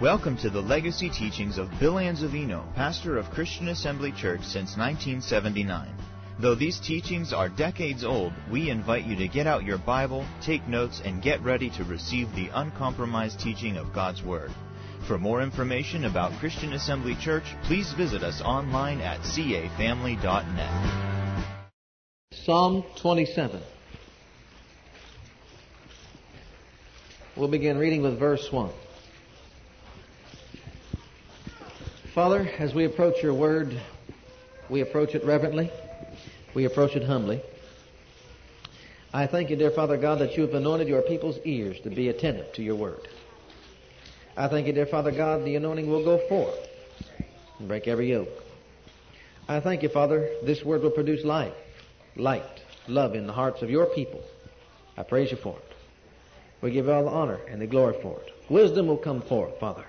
[0.00, 5.88] Welcome to the legacy teachings of Bill Anzavino, pastor of Christian Assembly Church since 1979.
[6.38, 10.68] Though these teachings are decades old, we invite you to get out your Bible, take
[10.68, 14.50] notes, and get ready to receive the uncompromised teaching of God's Word.
[15.08, 21.54] For more information about Christian Assembly Church, please visit us online at cafamily.net.
[22.44, 23.62] Psalm 27.
[27.34, 28.70] We'll begin reading with verse 1.
[32.16, 33.78] Father, as we approach your word,
[34.70, 35.70] we approach it reverently,
[36.54, 37.42] we approach it humbly.
[39.12, 42.08] I thank you, dear Father God, that you have anointed your people's ears to be
[42.08, 43.06] attentive to your word.
[44.34, 46.56] I thank you, dear Father God, the anointing will go forth
[47.58, 48.30] and break every yoke.
[49.46, 51.52] I thank you, Father, this word will produce life,
[52.16, 54.22] light, love in the hearts of your people.
[54.96, 55.76] I praise you for it.
[56.62, 58.32] We give you all the honor and the glory for it.
[58.48, 59.84] Wisdom will come forth, Father,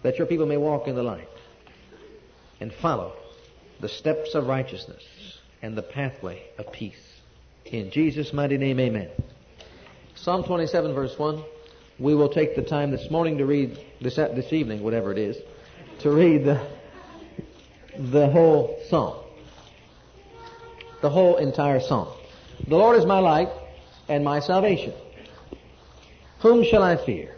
[0.00, 1.28] that your people may walk in the light
[2.60, 3.12] and follow
[3.80, 5.02] the steps of righteousness
[5.62, 7.20] and the pathway of peace.
[7.64, 9.08] In Jesus' mighty name, amen.
[10.14, 11.42] Psalm 27, verse 1.
[11.98, 15.36] We will take the time this morning to read, this, this evening, whatever it is,
[16.00, 16.66] to read the,
[17.96, 19.16] the whole psalm.
[21.02, 22.08] The whole entire psalm.
[22.66, 23.48] The Lord is my light
[24.08, 24.92] and my salvation.
[26.40, 27.34] Whom shall I fear?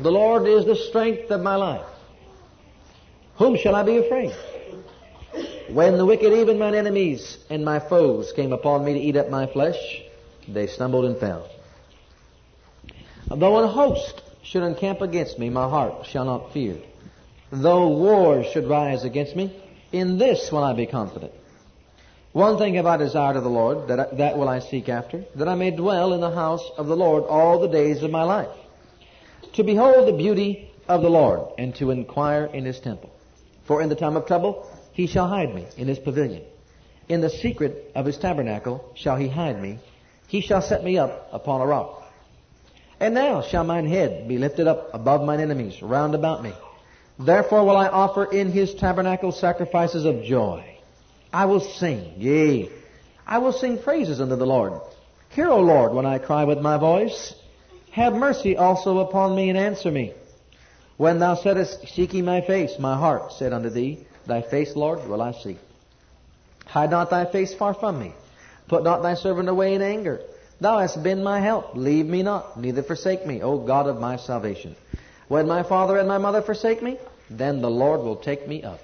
[0.00, 1.86] The Lord is the strength of my life.
[3.36, 4.34] Whom shall I be afraid?
[5.68, 9.30] When the wicked, even mine enemies and my foes, came upon me to eat up
[9.30, 10.02] my flesh,
[10.46, 11.48] they stumbled and fell.
[13.28, 16.76] Though an host should encamp against me, my heart shall not fear.
[17.50, 19.52] Though war should rise against me,
[19.90, 21.32] in this will I be confident.
[22.32, 25.24] One thing have I desired of the Lord, that, I, that will I seek after,
[25.34, 28.22] that I may dwell in the house of the Lord all the days of my
[28.22, 28.54] life,
[29.54, 33.10] to behold the beauty of the Lord, and to inquire in his temple.
[33.64, 36.42] For in the time of trouble he shall hide me in his pavilion.
[37.06, 39.78] In the secret of his tabernacle shall he hide me.
[40.26, 42.02] He shall set me up upon a rock.
[42.98, 46.54] And now shall mine head be lifted up above mine enemies round about me.
[47.18, 50.78] Therefore will I offer in his tabernacle sacrifices of joy.
[51.30, 52.70] I will sing, yea,
[53.26, 54.80] I will sing praises unto the Lord.
[55.28, 57.34] Hear, O Lord, when I cry with my voice.
[57.90, 60.14] Have mercy also upon me and answer me.
[60.96, 65.22] When thou saidst, Seeking my face, my heart said unto thee, Thy face, Lord, will
[65.22, 65.58] I seek.
[66.66, 68.12] Hide not thy face far from me.
[68.68, 70.20] Put not thy servant away in anger.
[70.60, 71.76] Thou hast been my help.
[71.76, 74.74] Leave me not, neither forsake me, O God of my salvation.
[75.28, 76.98] When my father and my mother forsake me,
[77.30, 78.80] then the Lord will take me up.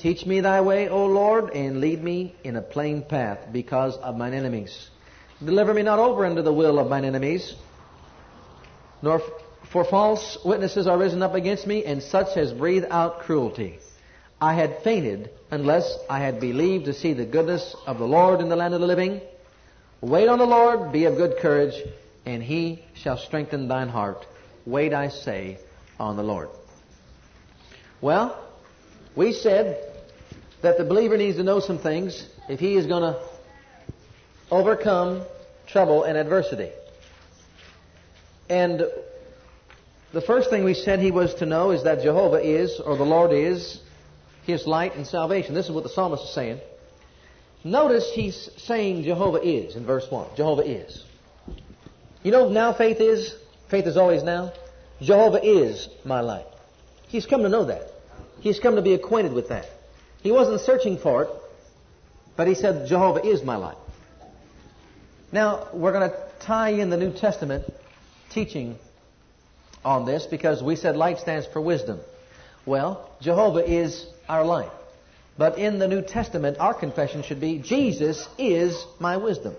[0.00, 4.16] Teach me thy way, O Lord, and lead me in a plain path because of
[4.16, 4.90] mine enemies.
[5.44, 7.54] Deliver me not over unto the will of mine enemies,
[9.00, 9.22] nor
[9.70, 13.78] for false witnesses are risen up against me, and such as breathe out cruelty.
[14.42, 18.48] I had fainted unless I had believed to see the goodness of the Lord in
[18.48, 19.20] the land of the living.
[20.00, 21.80] Wait on the Lord, be of good courage,
[22.26, 24.26] and he shall strengthen thine heart.
[24.66, 25.58] Wait, I say,
[26.00, 26.48] on the Lord.
[28.00, 28.36] Well,
[29.14, 29.80] we said
[30.60, 33.20] that the believer needs to know some things if he is going to
[34.50, 35.22] overcome
[35.68, 36.72] trouble and adversity.
[38.50, 38.82] And
[40.12, 43.04] the first thing we said he was to know is that Jehovah is, or the
[43.04, 43.78] Lord is,
[44.44, 45.54] his light and salvation.
[45.54, 46.60] This is what the psalmist is saying.
[47.64, 50.36] Notice he's saying Jehovah is in verse 1.
[50.36, 51.04] Jehovah is.
[52.22, 53.34] You know now faith is?
[53.68, 54.52] Faith is always now.
[55.00, 56.46] Jehovah is my light.
[57.08, 57.82] He's come to know that.
[58.40, 59.66] He's come to be acquainted with that.
[60.22, 61.30] He wasn't searching for it,
[62.36, 63.76] but he said, Jehovah is my light.
[65.30, 67.64] Now, we're going to tie in the New Testament
[68.30, 68.76] teaching
[69.84, 72.00] on this because we said light stands for wisdom.
[72.64, 74.70] Well, Jehovah is our light.
[75.36, 79.56] But in the New Testament, our confession should be, Jesus is my wisdom.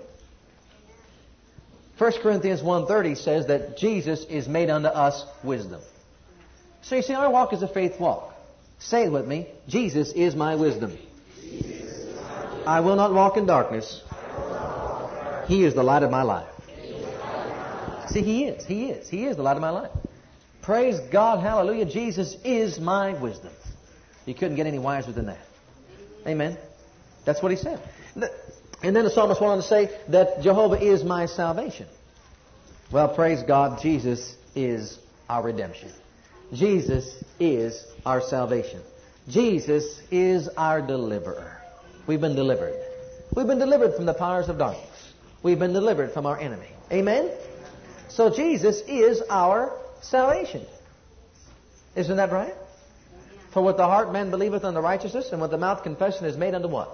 [1.98, 5.82] 1 Corinthians 1.30 says that Jesus is made unto us wisdom.
[6.82, 8.34] So you see, our walk is a faith walk.
[8.80, 9.48] Say it with me.
[9.68, 10.98] Jesus is my wisdom.
[12.66, 14.02] I will not walk in darkness.
[15.48, 16.50] He is the light of my life.
[18.10, 18.66] See, He is.
[18.66, 19.10] He is.
[19.10, 19.92] He is the light of my life.
[20.64, 21.42] Praise God.
[21.42, 21.86] Hallelujah.
[21.86, 23.52] Jesus is my wisdom.
[24.26, 25.46] You couldn't get any wiser than that.
[26.26, 26.58] Amen.
[27.26, 27.82] That's what he said.
[28.82, 31.88] And then the psalmist went on to say that Jehovah is my salvation.
[32.92, 35.00] Well, praise God, Jesus is
[35.30, 35.92] our redemption.
[36.54, 38.82] Jesus is our salvation.
[39.28, 41.58] Jesus is our deliverer.
[42.08, 42.76] We've been delivered.
[43.36, 45.14] We've been delivered from the powers of darkness.
[45.42, 46.70] We've been delivered from our enemy.
[46.92, 47.32] Amen?
[48.10, 50.66] So Jesus is our salvation.
[51.96, 52.54] Isn't that right?
[53.52, 56.56] For with the heart man believeth unto righteousness, and with the mouth confession is made
[56.56, 56.90] unto what?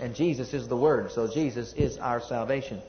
[0.00, 2.80] And Jesus is the Word, so Jesus is our salvation.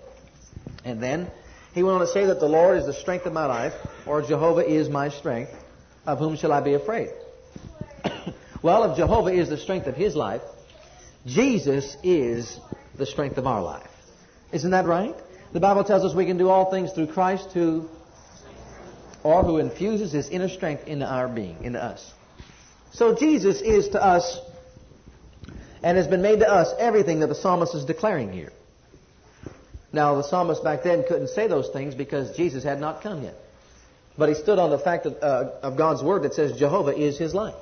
[0.83, 1.29] And then
[1.73, 3.73] he went on to say that the Lord is the strength of my life,
[4.05, 5.51] or Jehovah is my strength.
[6.05, 7.09] Of whom shall I be afraid?
[8.63, 10.41] well, if Jehovah is the strength of his life,
[11.25, 12.59] Jesus is
[12.97, 13.89] the strength of our life.
[14.51, 15.15] Isn't that right?
[15.53, 17.89] The Bible tells us we can do all things through Christ who,
[19.23, 22.13] or who infuses his inner strength into our being, into us.
[22.91, 24.39] So Jesus is to us,
[25.83, 28.51] and has been made to us, everything that the psalmist is declaring here.
[29.91, 33.35] Now, the psalmist back then couldn't say those things because Jesus had not come yet.
[34.17, 37.17] But he stood on the fact of, uh, of God's word that says Jehovah is
[37.17, 37.55] his light.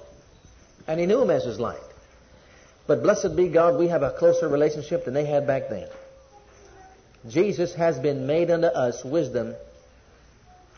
[0.87, 1.79] And he knew him as his light.
[2.87, 5.87] But blessed be God, we have a closer relationship than they had back then.
[7.27, 9.55] Jesus has been made unto us wisdom,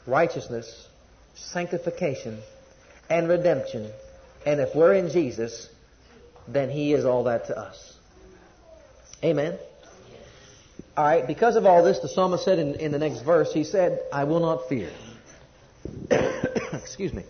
[0.09, 0.87] righteousness,
[1.35, 2.39] sanctification,
[3.09, 3.91] and redemption.
[4.45, 5.69] And if we're in Jesus,
[6.47, 7.93] then he is all that to us.
[9.23, 9.57] Amen.
[10.95, 13.63] All right, because of all this, the psalmist said in, in the next verse, he
[13.63, 14.89] said, I will not fear.
[16.73, 17.23] Excuse me.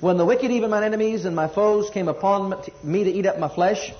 [0.00, 3.38] When the wicked, even mine enemies and my foes, came upon me to eat up
[3.38, 3.92] my flesh,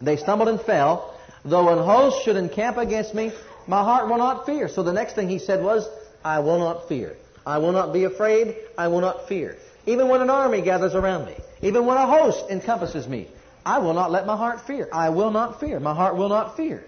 [0.00, 1.14] they stumbled and fell.
[1.44, 3.32] Though an host should encamp against me,
[3.66, 4.68] my heart will not fear.
[4.68, 5.88] So the next thing he said was,
[6.24, 7.16] I will not fear.
[7.46, 8.56] I will not be afraid.
[8.78, 9.56] I will not fear.
[9.86, 13.28] Even when an army gathers around me, even when a host encompasses me,
[13.64, 14.88] I will not let my heart fear.
[14.92, 15.80] I will not fear.
[15.80, 16.84] My heart will not fear.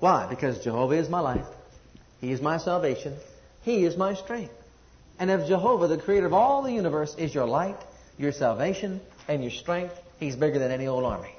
[0.00, 0.26] Why?
[0.28, 1.46] Because Jehovah is my life.
[2.20, 3.14] He is my salvation.
[3.62, 4.52] He is my strength.
[5.18, 7.76] And if Jehovah, the creator of all the universe, is your light,
[8.18, 11.34] your salvation, and your strength, He's bigger than any old army.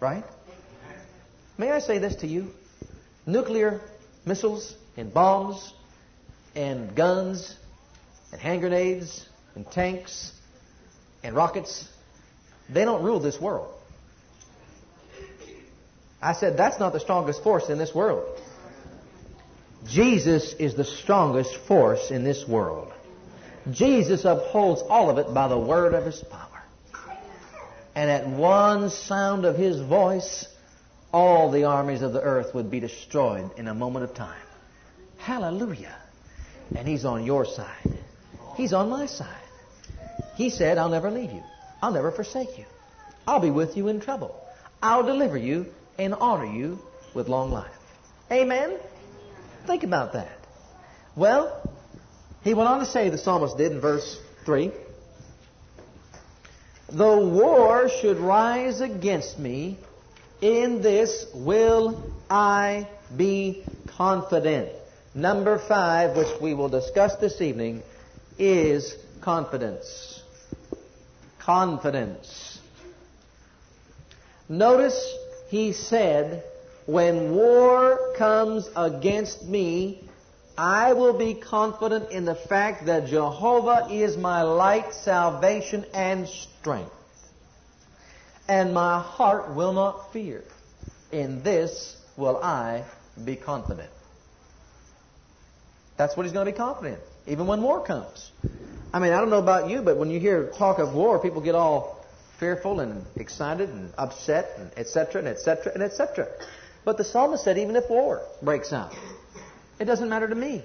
[0.00, 0.24] Right?
[1.56, 2.52] May I say this to you?
[3.26, 3.80] Nuclear
[4.24, 5.72] missiles and bombs
[6.58, 7.54] and guns
[8.32, 9.24] and hand grenades
[9.54, 10.32] and tanks
[11.22, 11.88] and rockets,
[12.68, 13.72] they don't rule this world.
[16.20, 18.40] I said, that's not the strongest force in this world.
[19.86, 22.92] Jesus is the strongest force in this world.
[23.70, 26.64] Jesus upholds all of it by the word of his power.
[27.94, 30.48] And at one sound of his voice,
[31.12, 34.42] all the armies of the earth would be destroyed in a moment of time.
[35.18, 35.94] Hallelujah.
[36.74, 37.98] And he's on your side.
[38.56, 39.28] He's on my side.
[40.36, 41.42] He said, I'll never leave you.
[41.82, 42.64] I'll never forsake you.
[43.26, 44.34] I'll be with you in trouble.
[44.82, 45.66] I'll deliver you
[45.98, 46.78] and honor you
[47.14, 47.70] with long life.
[48.30, 48.78] Amen?
[49.66, 50.38] Think about that.
[51.16, 51.68] Well,
[52.42, 54.70] he went on to say, the psalmist did in verse 3
[56.90, 59.78] Though war should rise against me,
[60.40, 64.70] in this will I be confident.
[65.14, 67.82] Number five, which we will discuss this evening,
[68.38, 70.22] is confidence.
[71.38, 72.60] Confidence.
[74.48, 75.14] Notice
[75.48, 76.44] he said,
[76.86, 80.08] When war comes against me,
[80.56, 86.92] I will be confident in the fact that Jehovah is my light, salvation, and strength.
[88.48, 90.42] And my heart will not fear.
[91.12, 92.84] In this will I
[93.24, 93.90] be confident.
[95.98, 98.30] That's what he's going to be confident in, even when war comes.
[98.94, 101.42] I mean, I don't know about you, but when you hear talk of war, people
[101.42, 102.02] get all
[102.38, 105.18] fearful and excited and upset and etc.
[105.18, 105.72] and etc.
[105.74, 106.28] and etc.
[106.84, 108.94] But the psalmist said, even if war breaks out,
[109.78, 110.62] it doesn't matter to me.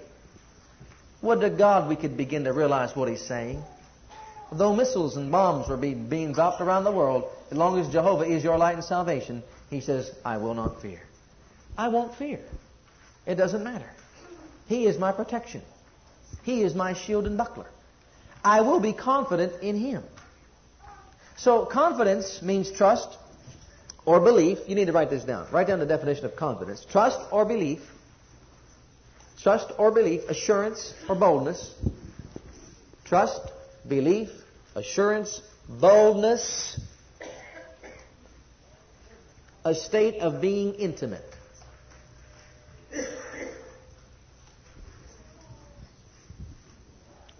[1.23, 3.63] Would to God we could begin to realize what he's saying.
[4.51, 8.43] Though missiles and bombs were being dropped around the world, as long as Jehovah is
[8.43, 11.01] your light and salvation, he says, I will not fear.
[11.75, 12.39] I won't fear.
[13.25, 13.89] It doesn't matter.
[14.67, 15.61] He is my protection.
[16.43, 17.67] He is my shield and buckler.
[18.43, 20.03] I will be confident in him.
[21.37, 23.17] So confidence means trust
[24.05, 24.59] or belief.
[24.67, 25.47] You need to write this down.
[25.51, 26.85] Write down the definition of confidence.
[26.89, 27.81] Trust or belief.
[29.41, 31.73] Trust or belief, assurance or boldness.
[33.03, 33.41] Trust,
[33.87, 34.29] belief,
[34.73, 36.79] assurance, boldness.
[39.65, 41.25] A state of being intimate.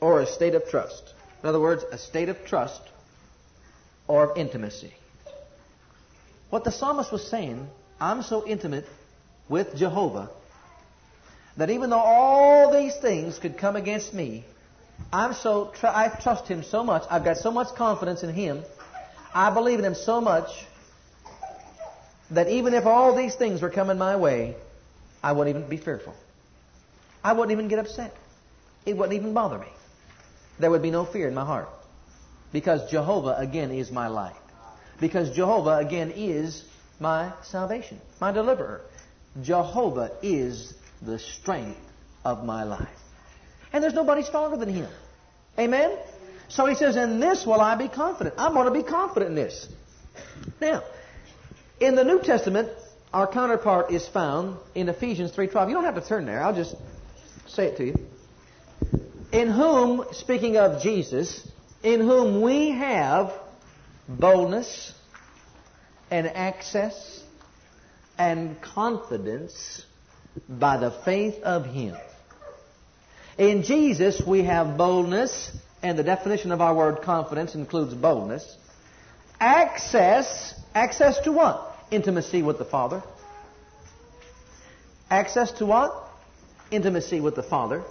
[0.02, 1.14] Or a state of trust.
[1.42, 2.82] In other words, a state of trust
[4.08, 4.94] or of intimacy.
[6.50, 7.68] What the psalmist was saying,
[8.00, 8.86] I'm so intimate
[9.50, 10.30] with Jehovah
[11.58, 14.46] that even though all these things could come against me,
[15.12, 17.04] I'm so tr- I trust Him so much.
[17.10, 18.64] I've got so much confidence in Him.
[19.34, 20.50] I believe in Him so much
[22.32, 24.56] that even if all these things were coming my way,
[25.22, 26.16] I wouldn't even be fearful.
[27.24, 28.16] I wouldn't even get upset.
[28.86, 29.68] It wouldn't even bother me.
[30.60, 31.70] There would be no fear in my heart.
[32.52, 34.36] Because Jehovah again is my light.
[35.00, 36.64] Because Jehovah again is
[37.00, 38.82] my salvation, my deliverer.
[39.42, 41.80] Jehovah is the strength
[42.24, 42.88] of my life.
[43.72, 44.90] And there's nobody stronger than him.
[45.58, 45.98] Amen?
[46.48, 48.36] So he says, In this will I be confident.
[48.38, 49.68] I'm going to be confident in this.
[50.62, 50.84] Now,
[51.80, 52.70] in the New Testament,
[53.12, 55.70] our counterpart is found in Ephesians 3.12.
[55.70, 56.44] You don't have to turn there.
[56.44, 56.76] I'll just
[57.48, 58.08] say it to you.
[59.34, 61.48] In whom, speaking of Jesus,
[61.82, 63.34] in whom we have
[64.08, 64.94] boldness
[66.12, 67.24] and access
[68.16, 69.84] and confidence
[70.48, 71.96] by the faith of Him.
[73.40, 78.56] In Jesus, we have boldness, and the definition of our word confidence includes boldness.
[79.40, 81.76] Access, access to what?
[81.90, 83.02] Intimacy with the Father.
[85.10, 86.08] Access to what?
[86.70, 87.84] Intimacy with the Father.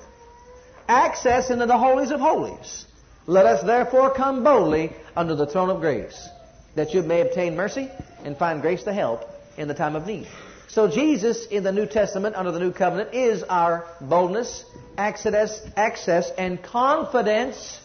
[0.89, 2.87] Access into the holies of holies.
[3.27, 6.29] Let us therefore come boldly under the throne of grace,
[6.75, 7.91] that you may obtain mercy
[8.25, 9.23] and find grace to help
[9.57, 10.27] in the time of need.
[10.69, 14.65] So Jesus in the New Testament under the New Covenant is our boldness,
[14.97, 17.79] access, access and confidence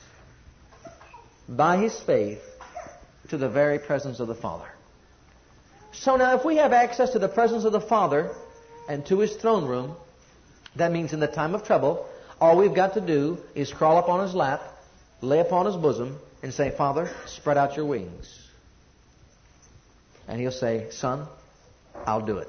[1.49, 2.41] by his faith
[3.29, 4.69] to the very presence of the Father.
[5.91, 8.31] So now if we have access to the presence of the Father
[8.87, 9.95] and to his throne room,
[10.77, 12.07] that means in the time of trouble,
[12.39, 14.61] all we've got to do is crawl up on his lap,
[15.21, 18.33] lay upon his bosom, and say, Father, spread out your wings.
[20.27, 21.25] And he'll say, Son,
[22.05, 22.47] I'll do it.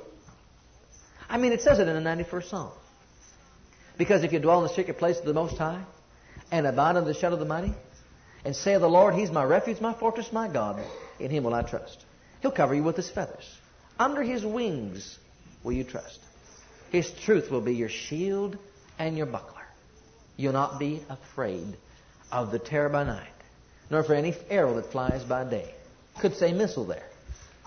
[1.28, 2.72] I mean, it says it in the 91st Psalm.
[3.96, 5.82] Because if you dwell in the secret place of the Most High,
[6.50, 7.72] and abide under the shadow of the mighty,
[8.44, 10.82] and say of the Lord, He's my refuge, my fortress, my God,
[11.18, 12.04] in Him will I trust.
[12.40, 13.58] He'll cover you with His feathers.
[13.98, 15.18] Under His wings
[15.64, 16.20] will you trust.
[16.90, 18.56] His truth will be your shield
[18.98, 19.57] and your buckler.
[20.38, 21.76] You'll not be afraid
[22.30, 23.26] of the terror by night,
[23.90, 25.74] nor for any arrow that flies by day.
[26.20, 27.06] Could say missile there.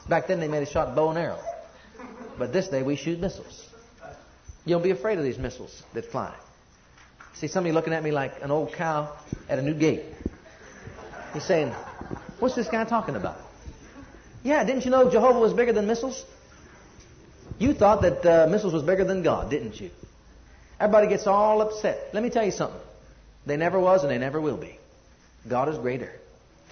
[0.08, 1.40] Back then they made a shot bow and arrow.
[2.40, 3.70] But this day we shoot missiles.
[4.66, 6.34] You don't be afraid of these missiles that fly.
[7.34, 9.18] See somebody looking at me like an old cow
[9.50, 10.06] at a new gate.
[11.34, 11.74] He's saying,
[12.40, 13.38] What's this guy talking about?
[14.44, 16.26] Yeah, didn't you know Jehovah was bigger than missiles?
[17.60, 19.92] You thought that uh, missiles was bigger than God, didn't you?
[20.82, 22.10] Everybody gets all upset.
[22.12, 22.82] Let me tell you something.
[23.46, 24.80] They never was and they never will be.
[25.48, 26.12] God is greater.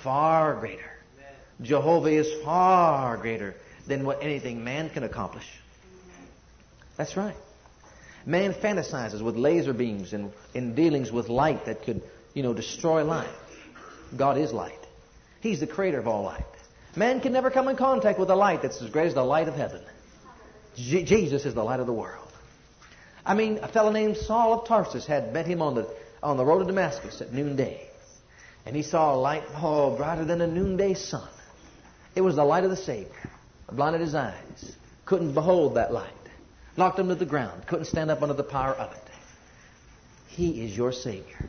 [0.03, 0.89] Far greater.
[1.61, 3.53] Jehovah is far greater
[3.85, 5.45] than what anything man can accomplish.
[6.97, 7.35] That's right.
[8.25, 12.01] Man fantasizes with laser beams and in dealings with light that could,
[12.33, 13.29] you know, destroy life.
[14.17, 14.79] God is light.
[15.41, 16.45] He's the creator of all light.
[16.95, 19.47] Man can never come in contact with a light that's as great as the light
[19.47, 19.83] of heaven.
[20.75, 22.28] Je- Jesus is the light of the world.
[23.29, 25.88] I mean, a fellow named Saul of Tarsus had met him on the,
[26.24, 27.88] on the road to Damascus at noonday.
[28.65, 31.29] And he saw a light, oh, brighter than a noonday sun.
[32.15, 33.29] It was the light of the Savior.
[33.71, 34.75] Blinded his eyes.
[35.05, 36.09] Couldn't behold that light.
[36.75, 37.67] Knocked him to the ground.
[37.67, 39.12] Couldn't stand up under the power of it.
[40.29, 41.48] He is your Savior.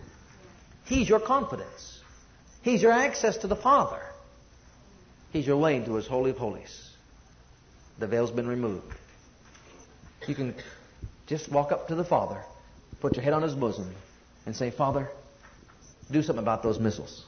[0.84, 2.02] He's your confidence.
[2.60, 4.02] He's your access to the Father.
[5.32, 6.90] He's your way into His Holy of Holies.
[7.98, 8.92] The veil's been removed.
[10.28, 10.54] You can
[11.30, 12.42] just walk up to the Father,
[13.00, 13.94] put your head on His bosom,
[14.44, 15.08] and say, Father,
[16.10, 17.24] do something about those missiles.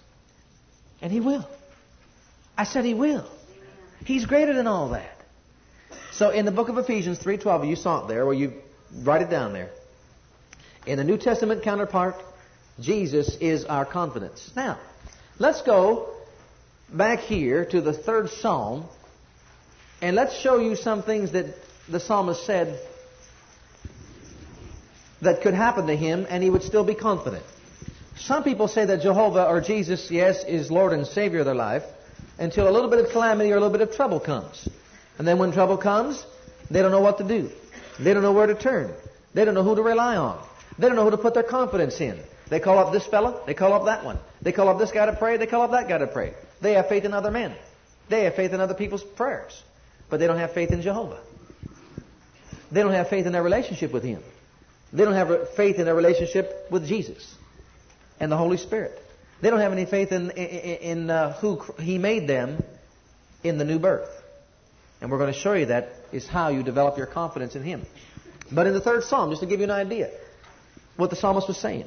[1.01, 1.49] And He will.
[2.59, 3.25] I said He will.
[4.05, 5.17] He's greater than all that.
[6.11, 8.55] So in the book of Ephesians 3.12, you saw it there, where you
[8.93, 9.71] write it down there.
[10.85, 12.17] In the New Testament counterpart,
[12.81, 14.51] Jesus is our confidence.
[14.57, 14.81] Now,
[15.39, 16.13] let's go
[16.93, 18.85] back here to the third psalm,
[20.01, 21.55] and let's show you some things that
[21.89, 22.81] the psalmist said
[25.23, 27.45] that could happen to him, and he would still be confident.
[28.19, 31.85] Some people say that Jehovah or Jesus, yes, is Lord and Savior of their life
[32.39, 34.69] until a little bit of calamity or a little bit of trouble comes.
[35.19, 36.25] And then when trouble comes,
[36.71, 37.51] they don't know what to do.
[37.99, 38.93] They don't know where to turn.
[39.35, 40.45] They don't know who to rely on.
[40.79, 42.21] They don't know who to put their confidence in.
[42.49, 44.19] They call up this fella, they call up that one.
[44.43, 46.35] They call up this guy to pray, they call up that guy to pray.
[46.61, 47.55] They have faith in other men.
[48.09, 49.63] They have faith in other people's prayers.
[50.11, 51.21] But they don't have faith in Jehovah.
[52.71, 54.23] They don't have faith in their relationship with Him.
[54.93, 57.35] They don't have faith in their relationship with Jesus
[58.21, 58.99] and the Holy Spirit.
[59.41, 62.63] They don't have any faith in, in, in uh, who He made them
[63.43, 64.11] in the new birth.
[65.01, 67.85] And we're going to show you that is how you develop your confidence in Him.
[68.53, 70.11] But in the third psalm, just to give you an idea,
[70.97, 71.87] what the psalmist was saying.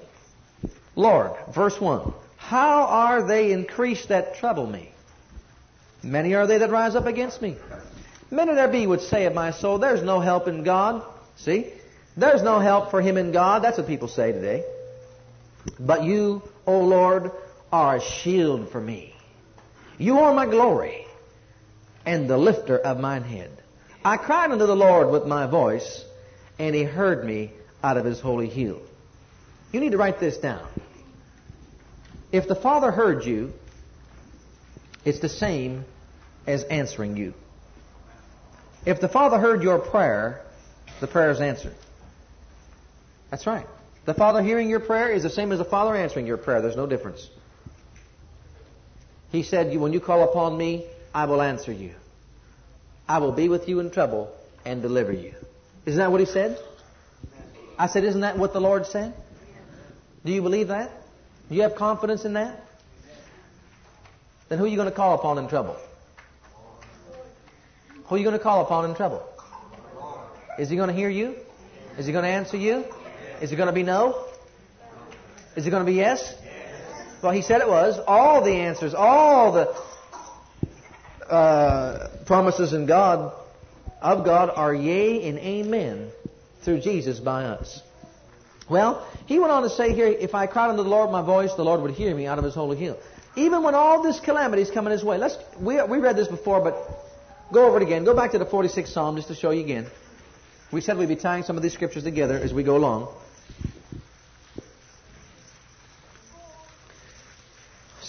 [0.95, 4.91] Lord, verse 1, how are they increased that trouble me?
[6.03, 7.55] Many are they that rise up against me.
[8.31, 11.03] Many there be would say of my soul, there's no help in God.
[11.37, 11.71] See?
[12.17, 13.63] There's no help for him in God.
[13.63, 14.63] That's what people say today.
[15.79, 17.31] But you, O Lord,
[17.71, 19.13] are a shield for me.
[19.97, 21.05] You are my glory
[22.05, 23.51] and the lifter of mine head.
[24.03, 26.05] I cried unto the Lord with my voice,
[26.59, 27.51] and he heard me
[27.83, 28.79] out of his holy hill.
[29.71, 30.67] You need to write this down.
[32.31, 33.53] If the Father heard you,
[35.03, 35.85] it's the same
[36.45, 37.33] as answering you.
[38.85, 40.41] If the Father heard your prayer,
[40.99, 41.75] the prayer is answered.
[43.35, 43.67] That's right.
[44.05, 46.61] The Father hearing your prayer is the same as the Father answering your prayer.
[46.61, 47.29] There's no difference.
[49.29, 51.91] He said, When you call upon me, I will answer you.
[53.09, 55.33] I will be with you in trouble and deliver you.
[55.85, 56.57] Isn't that what he said?
[57.77, 59.13] I said, Isn't that what the Lord said?
[60.23, 60.91] Do you believe that?
[61.49, 62.63] Do you have confidence in that?
[64.47, 65.75] Then who are you going to call upon in trouble?
[68.05, 69.27] Who are you going to call upon in trouble?
[70.57, 71.35] Is he going to hear you?
[71.97, 72.85] Is he going to answer you?
[73.41, 74.25] Is it going to be no?
[75.55, 76.33] Is it going to be yes?
[77.21, 77.99] Well, he said it was.
[78.07, 79.75] All the answers, all the
[81.29, 83.33] uh, promises in God
[84.01, 86.11] of God are yea and amen
[86.61, 87.81] through Jesus by us.
[88.69, 91.53] Well, he went on to say here, if I cried unto the Lord my voice,
[91.53, 92.97] the Lord would hear me out of his holy hill.
[93.35, 95.17] Even when all this calamity is coming his way.
[95.17, 96.75] Let's, we, we read this before, but
[97.51, 98.05] go over it again.
[98.05, 99.87] Go back to the 46th Psalm just to show you again.
[100.71, 103.13] We said we'd be tying some of these scriptures together as we go along.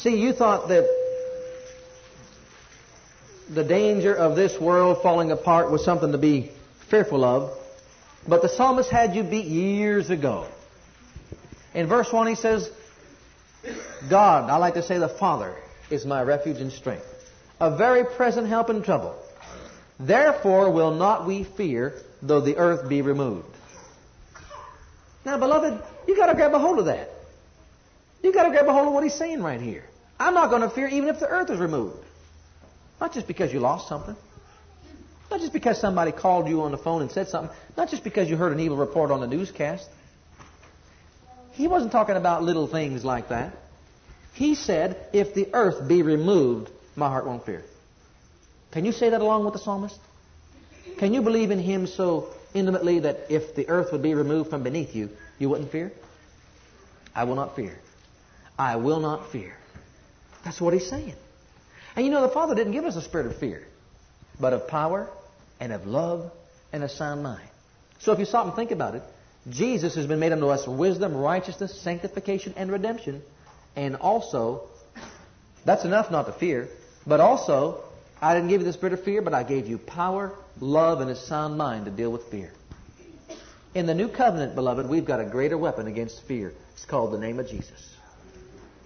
[0.07, 0.89] See, you thought that
[3.51, 6.53] the danger of this world falling apart was something to be
[6.89, 7.51] fearful of.
[8.29, 10.47] But the psalmist had you beat years ago.
[11.75, 12.71] In verse 1 he says,
[14.09, 15.57] God, I like to say the Father,
[15.91, 17.05] is my refuge and strength,
[17.59, 19.17] a very present help in trouble.
[19.99, 23.49] Therefore will not we fear, though the earth be removed.
[25.25, 27.11] Now, beloved, you got to grab a hold of that.
[28.23, 29.83] You got to grab a hold of what he's saying right here.
[30.19, 32.05] I'm not going to fear even if the earth is removed.
[33.01, 34.17] Not just because you lost something.
[35.31, 37.55] Not just because somebody called you on the phone and said something.
[37.77, 39.89] Not just because you heard an evil report on the newscast.
[41.53, 43.57] He wasn't talking about little things like that.
[44.35, 47.65] He said, if the earth be removed, my heart won't fear.
[48.71, 49.99] Can you say that along with the psalmist?
[50.99, 54.63] Can you believe in him so intimately that if the earth would be removed from
[54.63, 55.93] beneath you, you wouldn't fear?
[57.15, 57.79] I will not fear.
[58.59, 59.57] I will not fear.
[60.47, 61.17] That's what he's saying.
[61.97, 63.67] And you know, the Father didn't give us a spirit of fear,
[64.39, 65.11] but of power
[65.59, 66.31] and of love
[66.73, 67.49] and a sound mind.
[67.99, 69.03] So if you stop and think about it,
[69.49, 73.23] Jesus has been made unto us wisdom, righteousness, sanctification, and redemption.
[73.75, 74.69] And also,
[75.65, 76.69] that's enough not to fear,
[77.09, 77.83] but also,
[78.23, 81.11] I didn't give you the spirit of fear, but I gave you power, love, and
[81.11, 82.53] a sound mind to deal with fear.
[83.75, 86.53] In the new covenant, beloved, we've got a greater weapon against fear.
[86.75, 87.97] It's called the name of Jesus.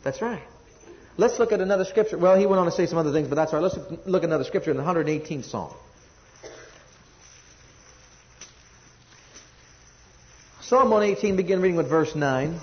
[0.03, 0.41] That's right.
[1.21, 2.17] Let's look at another scripture.
[2.17, 3.71] Well, he went on to say some other things, but that's all right.
[3.71, 5.71] Let's look at another scripture in the 118th Psalm.
[10.63, 12.59] Psalm 118, begin reading with verse 9.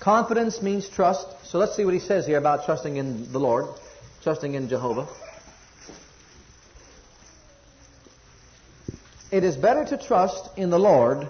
[0.00, 1.28] Confidence means trust.
[1.44, 3.66] So let's see what he says here about trusting in the Lord,
[4.22, 5.06] trusting in Jehovah.
[9.30, 11.28] It is better to trust in the Lord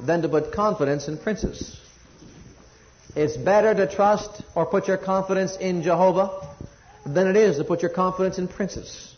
[0.00, 1.83] than to put confidence in princes.
[3.16, 6.48] It's better to trust or put your confidence in Jehovah
[7.06, 9.14] than it is to put your confidence in princes.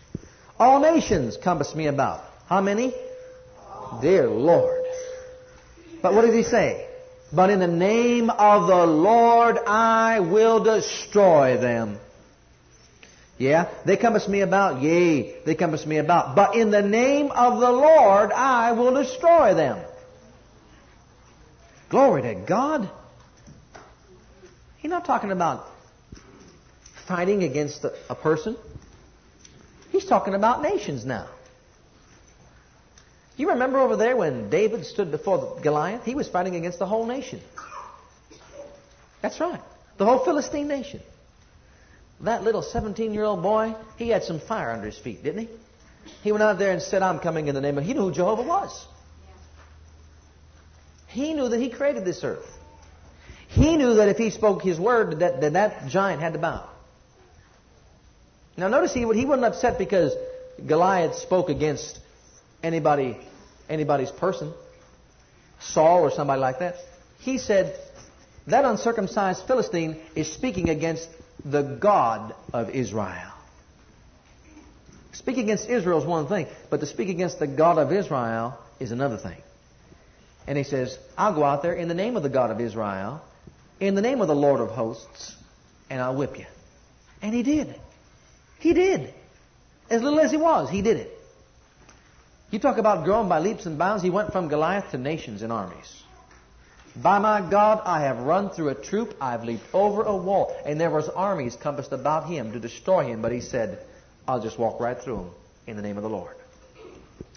[0.58, 2.22] All nations compass me about.
[2.46, 2.94] How many?
[4.02, 4.84] Dear Lord.
[6.02, 6.86] But what does he say?
[7.32, 11.98] But in the name of the Lord I will destroy them.
[13.38, 14.82] Yeah, they compass me about.
[14.82, 16.36] Yea, they compass me about.
[16.36, 19.84] But in the name of the Lord I will destroy them.
[21.88, 22.90] Glory to God.
[24.86, 25.66] He's not talking about
[27.08, 28.56] fighting against a, person.
[29.90, 31.26] He's talking about nations now.
[33.36, 36.04] You remember over there when David stood before Goliath?
[36.04, 37.40] He was fighting against the whole nation.
[39.22, 39.60] That's right.
[39.96, 41.00] The whole Philistine nation.
[42.20, 45.48] That little 17 year old boy, he had some fire under his feet, didn't he?
[46.22, 47.82] He went out there and said, I'm coming in the name of.
[47.82, 48.86] He knew who Jehovah was.
[51.08, 52.56] He knew that he created this earth.
[53.56, 56.68] He knew that if he spoke his word, that that, that giant had to bow.
[58.58, 60.14] Now notice he, he wasn't upset because
[60.66, 61.98] Goliath spoke against
[62.62, 63.16] anybody,
[63.70, 64.52] anybody's person,
[65.58, 66.76] Saul or somebody like that.
[67.20, 67.80] He said,
[68.46, 71.08] that uncircumcised Philistine is speaking against
[71.42, 73.32] the God of Israel.
[75.12, 78.90] Speak against Israel is one thing, but to speak against the God of Israel is
[78.90, 79.38] another thing.
[80.46, 83.22] And he says, I'll go out there in the name of the God of Israel
[83.80, 85.36] in the name of the Lord of hosts,
[85.90, 86.46] and I'll whip you.
[87.22, 87.74] And he did.
[88.58, 89.12] He did.
[89.90, 91.12] As little as he was, he did it.
[92.50, 94.02] You talk about growing by leaps and bounds.
[94.02, 96.02] He went from Goliath to nations and armies.
[96.94, 99.16] By my God, I have run through a troop.
[99.20, 100.56] I've leaped over a wall.
[100.64, 103.20] And there was armies compassed about him to destroy him.
[103.20, 103.80] But he said,
[104.26, 105.30] I'll just walk right through them
[105.66, 106.36] in the name of the Lord.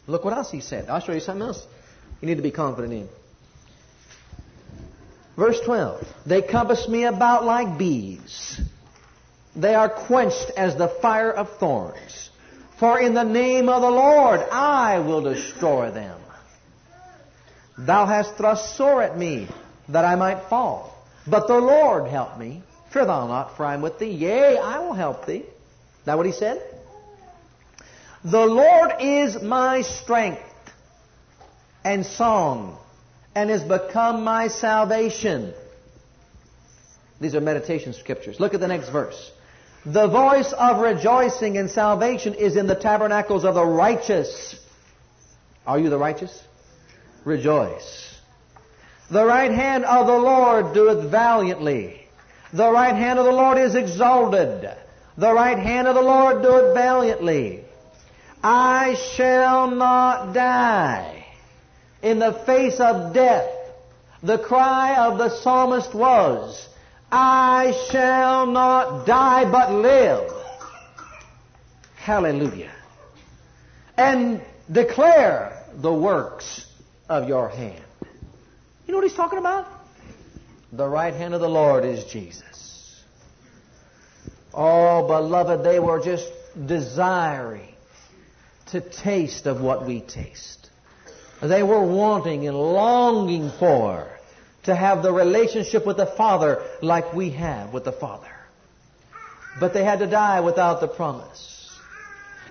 [0.08, 0.90] Look what else he said.
[0.90, 1.66] I'll show you something else
[2.22, 3.10] you need to be confident in.
[5.40, 6.06] Verse 12.
[6.26, 8.60] They compass me about like bees.
[9.56, 12.30] They are quenched as the fire of thorns.
[12.78, 16.20] For in the name of the Lord I will destroy them.
[17.78, 19.48] Thou hast thrust sore at me,
[19.88, 20.94] that I might fall.
[21.26, 22.62] But the Lord help me.
[22.92, 24.12] Fear thou not, for I am with thee.
[24.12, 25.46] Yea, I will help thee.
[26.04, 26.62] That what he said?
[28.26, 30.42] The Lord is my strength
[31.86, 32.78] and song,
[33.36, 35.54] and is become my salvation.
[37.22, 38.40] These are meditation scriptures.
[38.40, 39.32] Look at the next verse.
[39.86, 44.56] The voice of rejoicing and salvation is in the tabernacles of the righteous.
[45.66, 46.44] Are you the righteous?
[47.26, 48.16] Rejoice.
[49.10, 52.02] The right hand of the Lord doeth valiantly.
[52.54, 54.70] The right hand of the Lord is exalted.
[55.18, 57.64] The right hand of the Lord doeth valiantly.
[58.44, 61.19] I shall not die.
[62.02, 63.50] In the face of death,
[64.24, 66.68] the cry of the psalmist was,
[67.12, 70.32] I shall not die but live.
[71.96, 72.72] Hallelujah.
[73.98, 76.66] And declare the works
[77.10, 77.84] of your hand.
[78.86, 79.68] You know what he's talking about?
[80.72, 83.04] The right hand of the Lord is Jesus.
[84.54, 86.32] Oh, beloved, they were just
[86.66, 87.74] desiring
[88.68, 90.59] to taste of what we taste.
[91.42, 94.08] They were wanting and longing for
[94.64, 98.28] to have the relationship with the Father like we have with the Father.
[99.60, 101.56] But they had to die without the promise.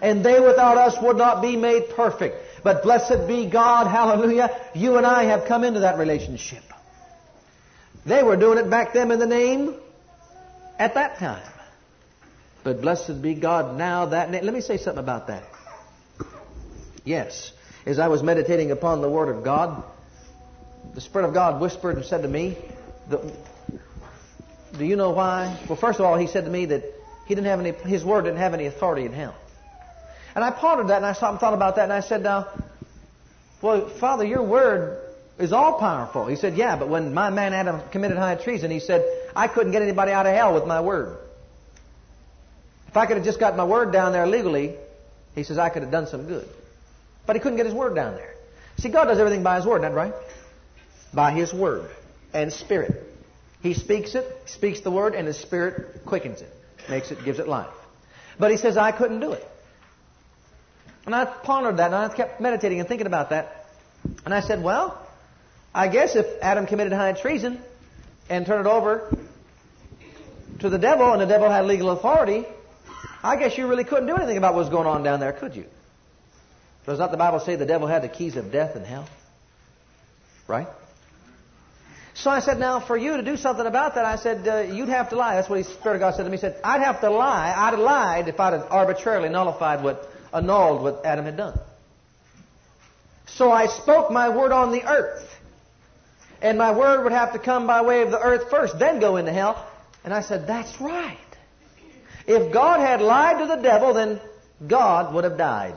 [0.01, 2.63] And they without us would not be made perfect.
[2.65, 6.63] But blessed be God, hallelujah, you and I have come into that relationship.
[8.07, 9.75] They were doing it back then in the name
[10.79, 11.53] at that time.
[12.65, 14.45] But blessed be God now that name.
[14.45, 15.45] Let me say something about that.
[17.05, 17.53] Yes.
[17.89, 19.83] As I was meditating upon the Word of God,
[20.95, 22.59] the Spirit of God whispered and said to me,
[23.09, 25.59] Do you know why?
[25.67, 26.85] Well, first of all, He said to me that
[27.25, 29.35] He didn't have any, His Word didn't have any authority in hell.
[30.35, 32.49] And I pondered that and I thought about that and I said, Now,
[33.63, 35.03] well, Father, your Word
[35.39, 36.27] is all powerful.
[36.27, 39.03] He said, Yeah, but when my man Adam committed high treason, he said,
[39.35, 41.17] I couldn't get anybody out of hell with my Word.
[42.89, 44.75] If I could have just got my Word down there legally,
[45.35, 46.47] he says, I could have done some good.
[47.29, 48.35] But he couldn't get his word down there.
[48.79, 50.15] See, God does everything by his word, isn't that right?
[51.13, 51.91] By his word
[52.33, 53.05] and spirit.
[53.63, 56.51] He speaks it, speaks the word, and his spirit quickens it,
[56.89, 57.69] makes it, gives it life.
[58.39, 59.47] But he says, I couldn't do it.
[61.05, 63.67] And I pondered that, and I kept meditating and thinking about that.
[64.25, 64.99] And I said, well,
[65.75, 67.61] I guess if Adam committed high treason
[68.31, 69.15] and turned it over
[70.61, 72.47] to the devil, and the devil had legal authority,
[73.23, 75.55] I guess you really couldn't do anything about what was going on down there, could
[75.55, 75.67] you?
[76.87, 79.09] Does not the Bible say the devil had the keys of death and hell?
[80.47, 80.69] Right?
[82.15, 84.89] So I said, now for you to do something about that, I said, uh, you'd
[84.89, 85.37] have to lie.
[85.37, 86.37] That's what the Spirit of God said to me.
[86.37, 87.55] He said, I'd have to lie.
[87.57, 91.59] I'd have lied if I'd have arbitrarily nullified what, annulled what Adam had done.
[93.27, 95.25] So I spoke my word on the earth.
[96.43, 99.17] And my word would have to come by way of the earth first, then go
[99.17, 99.65] into hell.
[100.05, 101.19] And I said, that's right.
[102.27, 104.21] If God had lied to the devil, then
[104.67, 105.75] God would have died.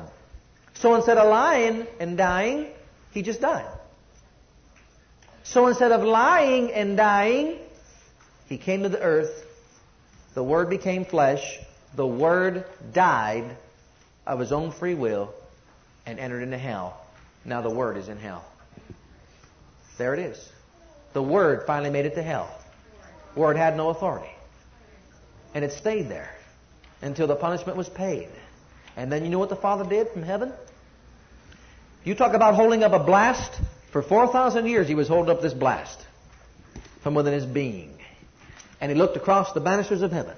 [0.76, 2.68] So instead of lying and dying,
[3.12, 3.68] he just died.
[5.44, 7.58] So instead of lying and dying,
[8.48, 9.46] he came to the earth.
[10.34, 11.60] The Word became flesh.
[11.96, 13.58] The Word died
[14.26, 15.34] of his own free will
[16.06, 17.00] and entered into hell.
[17.44, 18.46] Now the Word is in hell.
[19.98, 20.50] There it is.
[21.14, 22.50] The Word finally made it to hell.
[23.36, 24.32] Word had no authority.
[25.54, 26.32] And it stayed there
[27.02, 28.30] until the punishment was paid.
[28.96, 30.52] And then you know what the Father did from heaven?
[32.04, 33.52] You talk about holding up a blast.
[33.92, 36.00] For 4,000 years he was holding up this blast
[37.04, 37.98] from within his being.
[38.80, 40.36] And he looked across the banisters of heaven.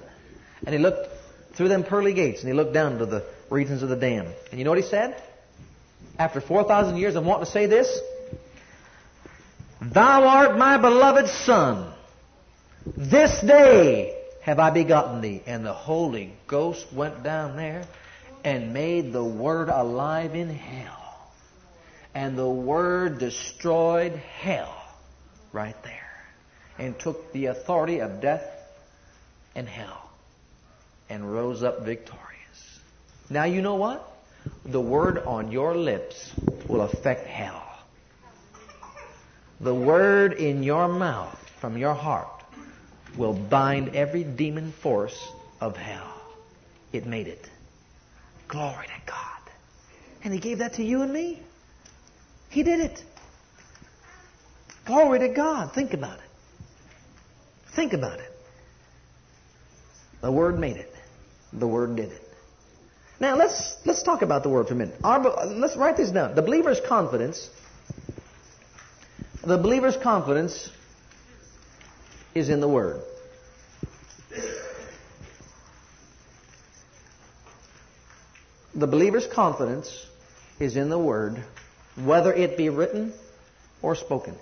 [0.66, 1.08] And he looked
[1.54, 4.34] through them pearly gates and he looked down to the regions of the damned.
[4.50, 5.22] And you know what he said?
[6.18, 8.00] After 4,000 years of wanting to say this,
[9.80, 11.92] Thou art my beloved Son.
[12.96, 15.42] This day have I begotten thee.
[15.46, 17.86] And the Holy Ghost went down there
[18.44, 21.32] and made the Word alive in hell.
[22.14, 24.74] And the Word destroyed hell
[25.52, 26.00] right there.
[26.78, 28.44] and took the authority of death
[29.54, 30.10] and hell
[31.08, 32.80] and rose up victorious.
[33.30, 34.10] Now you know what?
[34.64, 36.32] The word on your lips
[36.68, 37.62] will affect hell.
[39.60, 42.42] The word in your mouth from your heart
[43.16, 45.18] will bind every demon force
[45.60, 46.12] of hell.
[46.92, 47.48] It made it.
[48.48, 49.52] Glory to God.
[50.22, 51.42] And He gave that to you and me.
[52.50, 53.02] He did it.
[54.84, 55.72] Glory to God.
[55.74, 56.30] Think about it.
[57.74, 58.30] Think about it.
[60.20, 60.94] The Word made it.
[61.52, 62.22] The Word did it.
[63.20, 64.98] Now let's let's talk about the Word for a minute.
[65.02, 66.34] Our, let's write this down.
[66.34, 67.48] The believer's confidence.
[69.42, 70.70] The believer's confidence
[72.34, 73.02] is in the Word.
[78.74, 80.04] The believer's confidence
[80.58, 81.42] is in the Word,
[81.94, 83.12] whether it be written
[83.82, 84.34] or spoken.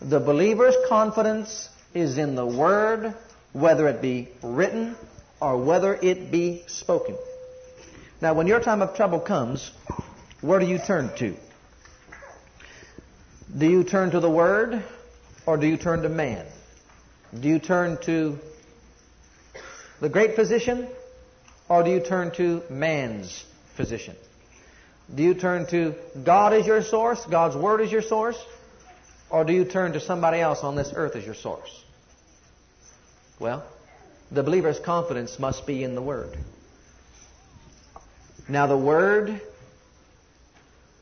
[0.00, 3.14] The believer's confidence is in the Word,
[3.54, 4.94] whether it be written
[5.40, 7.16] or whether it be spoken.
[8.20, 9.70] Now, when your time of trouble comes,
[10.42, 11.34] where do you turn to?
[13.56, 14.84] Do you turn to the Word
[15.46, 16.44] or do you turn to man?
[17.38, 18.38] Do you turn to
[20.00, 20.88] the great physician
[21.68, 23.44] or do you turn to man's
[23.76, 24.16] physician?
[25.14, 28.38] Do you turn to God as your source, God's Word as your source,
[29.30, 31.70] or do you turn to somebody else on this earth as your source?
[33.38, 33.64] Well,
[34.30, 36.36] the believer's confidence must be in the Word.
[38.48, 39.40] Now, the Word,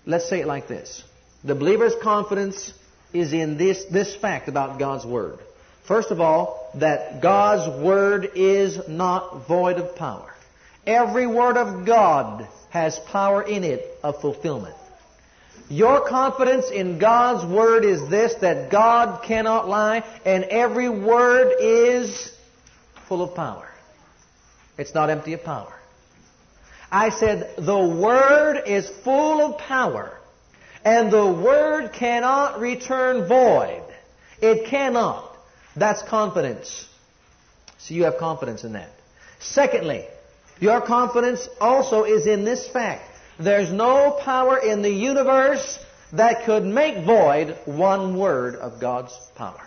[0.05, 1.03] let's say it like this
[1.43, 2.73] the believer's confidence
[3.13, 5.39] is in this, this fact about God's Word.
[5.87, 10.36] First of all, that God's Word is not void of power.
[10.87, 14.77] Every Word of God has power in it of fulfillment.
[15.68, 22.31] Your confidence in God's Word is this, that God cannot lie, and every Word is
[23.09, 23.68] full of power.
[24.79, 25.72] It's not empty of power.
[26.90, 30.16] I said, the Word is full of power,
[30.85, 33.83] and the Word cannot return void.
[34.40, 35.37] It cannot.
[35.75, 36.87] That's confidence.
[37.79, 38.90] So you have confidence in that.
[39.40, 40.07] Secondly,
[40.61, 43.03] your confidence also is in this fact.
[43.38, 45.79] There's no power in the universe
[46.12, 49.62] that could make void one word of God's power.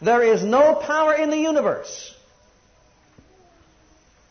[0.00, 2.14] There is no power in the universe.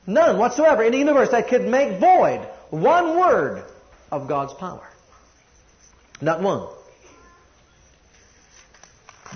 [0.08, 3.63] None whatsoever in the universe that could make void one word
[4.12, 4.88] of God's power.
[6.21, 6.67] Not one.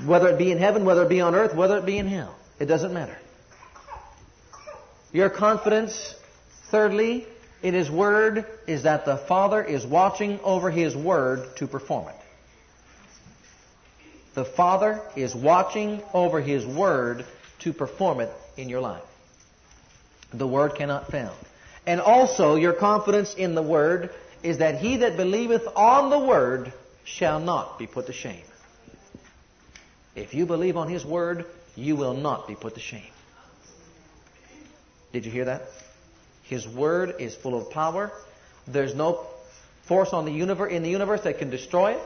[0.05, 2.35] Whether it be in heaven, whether it be on earth, whether it be in hell.
[2.59, 3.17] It doesn't matter.
[5.11, 6.15] Your confidence,
[6.69, 7.25] thirdly,
[7.63, 12.15] in His Word is that the Father is watching over His Word to perform it.
[14.35, 17.25] The Father is watching over His Word
[17.59, 19.03] to perform it in your life.
[20.31, 21.35] The Word cannot fail.
[21.87, 24.11] And also, your confidence in the Word
[24.43, 26.71] is that he that believeth on the Word
[27.03, 28.43] shall not be put to shame.
[30.15, 31.45] If you believe on His Word,
[31.75, 33.11] you will not be put to shame.
[35.11, 35.63] Did you hear that?
[36.43, 38.11] His word is full of power.
[38.67, 39.25] There's no
[39.83, 42.01] force on the universe, in the universe that can destroy it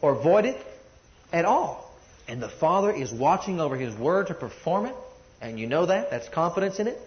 [0.00, 0.66] or void it
[1.32, 1.90] at all.
[2.28, 4.94] And the Father is watching over His word to perform it.
[5.40, 6.10] And you know that.
[6.10, 6.98] That's confidence in it.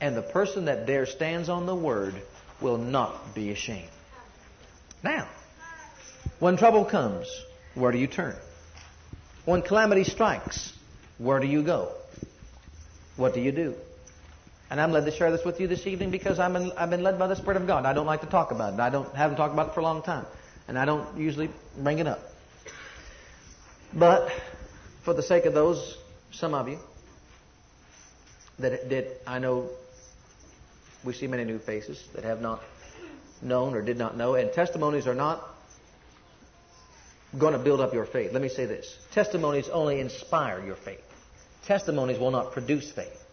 [0.00, 2.14] And the person that dare stands on the word
[2.60, 3.88] will not be ashamed.
[5.02, 5.28] Now,
[6.38, 7.26] when trouble comes,
[7.74, 8.36] where do you turn?
[9.44, 10.72] When calamity strikes,
[11.18, 11.92] where do you go?
[13.16, 13.74] What do you do?
[14.74, 17.04] And I'm led to share this with you this evening because I'm in, I've been
[17.04, 17.86] led by the Spirit of God.
[17.86, 18.80] I don't like to talk about it.
[18.80, 20.26] I don't haven't talked about it for a long time,
[20.66, 22.18] and I don't usually bring it up.
[23.92, 24.32] But
[25.04, 25.96] for the sake of those,
[26.32, 26.80] some of you
[28.58, 29.68] that did, I know
[31.04, 32.60] we see many new faces that have not
[33.42, 35.40] known or did not know, and testimonies are not
[37.38, 38.32] going to build up your faith.
[38.32, 41.04] Let me say this: testimonies only inspire your faith.
[41.64, 43.23] Testimonies will not produce faith.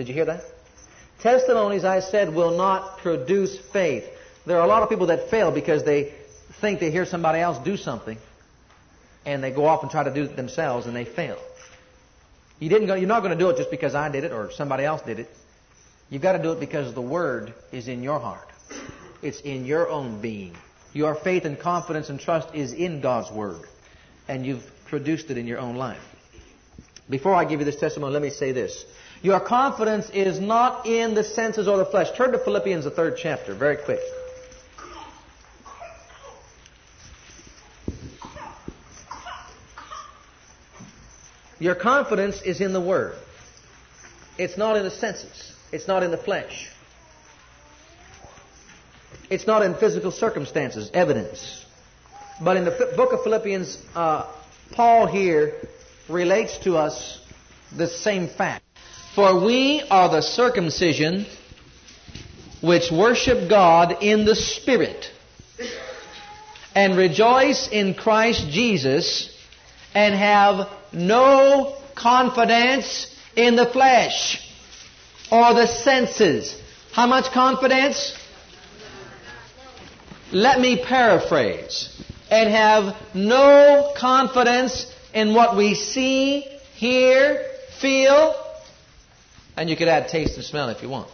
[0.00, 0.44] Did you hear that?
[1.18, 4.08] Testimonies, I said, will not produce faith.
[4.46, 6.14] There are a lot of people that fail because they
[6.62, 8.16] think they hear somebody else do something
[9.26, 11.36] and they go off and try to do it themselves and they fail.
[12.60, 14.50] You didn't go, you're not going to do it just because I did it or
[14.50, 15.28] somebody else did it.
[16.08, 18.48] You've got to do it because the Word is in your heart.
[19.20, 20.56] It's in your own being.
[20.94, 23.68] Your faith and confidence and trust is in God's Word.
[24.28, 26.00] And you've produced it in your own life.
[27.10, 28.86] Before I give you this testimony, let me say this.
[29.22, 32.08] Your confidence is not in the senses or the flesh.
[32.16, 34.00] Turn to Philippians, the third chapter, very quick.
[41.58, 43.14] Your confidence is in the Word.
[44.38, 45.52] It's not in the senses.
[45.70, 46.70] It's not in the flesh.
[49.28, 51.66] It's not in physical circumstances, evidence.
[52.40, 54.32] But in the book of Philippians, uh,
[54.72, 55.52] Paul here
[56.08, 57.20] relates to us
[57.76, 58.64] the same fact.
[59.14, 61.26] For we are the circumcision
[62.60, 65.10] which worship God in the Spirit
[66.74, 69.34] and rejoice in Christ Jesus
[69.94, 74.48] and have no confidence in the flesh
[75.30, 76.60] or the senses.
[76.92, 78.16] How much confidence?
[80.32, 81.88] Let me paraphrase.
[82.30, 86.42] And have no confidence in what we see,
[86.74, 87.44] hear,
[87.80, 88.36] feel,
[89.60, 91.10] and you could add taste and smell if you want.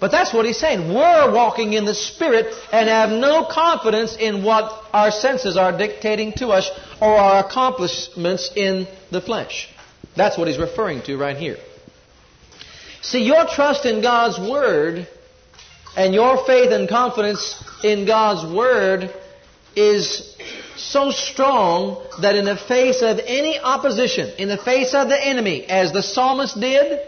[0.00, 0.88] But that's what he's saying.
[0.88, 6.32] We're walking in the Spirit and have no confidence in what our senses are dictating
[6.36, 6.70] to us
[7.02, 9.68] or our accomplishments in the flesh.
[10.16, 11.58] That's what he's referring to right here.
[13.02, 15.06] See, your trust in God's Word
[15.98, 19.12] and your faith and confidence in God's Word
[19.76, 20.34] is
[20.78, 25.64] so strong that in the face of any opposition, in the face of the enemy,
[25.64, 27.00] as the psalmist did,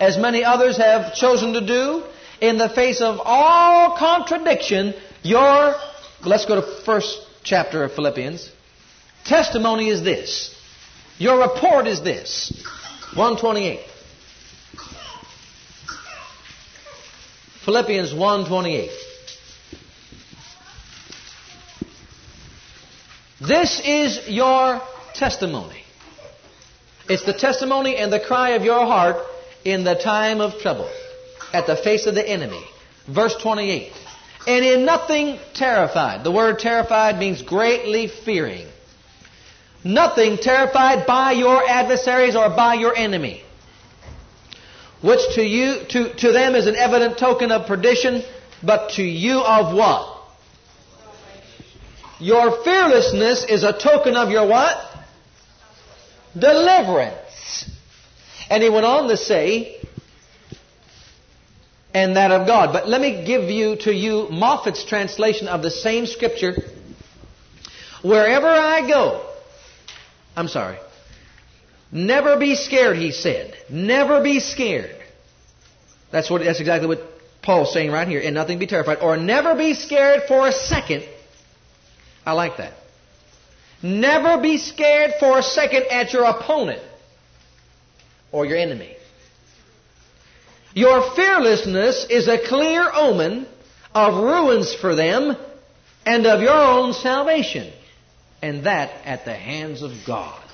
[0.00, 2.02] as many others have chosen to do,
[2.40, 5.74] in the face of all contradiction, your,
[6.24, 8.50] let's go to first chapter of Philippians,
[9.24, 10.54] testimony is this.
[11.18, 12.52] Your report is this.
[13.14, 13.80] 128.
[17.64, 19.07] Philippians 128.
[23.40, 24.82] This is your
[25.14, 25.84] testimony.
[27.08, 29.24] It's the testimony and the cry of your heart
[29.64, 30.90] in the time of trouble
[31.52, 32.62] at the face of the enemy.
[33.06, 33.92] Verse 28.
[34.46, 36.24] And in nothing terrified.
[36.24, 38.66] The word terrified means greatly fearing.
[39.84, 43.44] Nothing terrified by your adversaries or by your enemy.
[45.00, 48.24] Which to you, to, to them is an evident token of perdition,
[48.62, 50.17] but to you of what?
[52.20, 54.76] Your fearlessness is a token of your what?
[56.38, 57.70] Deliverance.
[58.50, 59.80] And he went on to say,
[61.94, 62.72] and that of God.
[62.72, 66.54] But let me give you to you Moffatt's translation of the same scripture.
[68.02, 69.28] Wherever I go,
[70.36, 70.78] I'm sorry.
[71.90, 73.56] Never be scared, he said.
[73.70, 74.96] Never be scared.
[76.10, 77.02] That's what that's exactly what
[77.42, 78.20] Paul's saying right here.
[78.20, 78.98] And nothing be terrified.
[78.98, 81.04] Or never be scared for a second.
[82.28, 82.74] I like that.
[83.82, 86.82] Never be scared for a second at your opponent
[88.32, 88.94] or your enemy.
[90.74, 93.46] Your fearlessness is a clear omen
[93.94, 95.38] of ruins for them
[96.04, 97.72] and of your own salvation,
[98.42, 100.44] and that at the hands of God.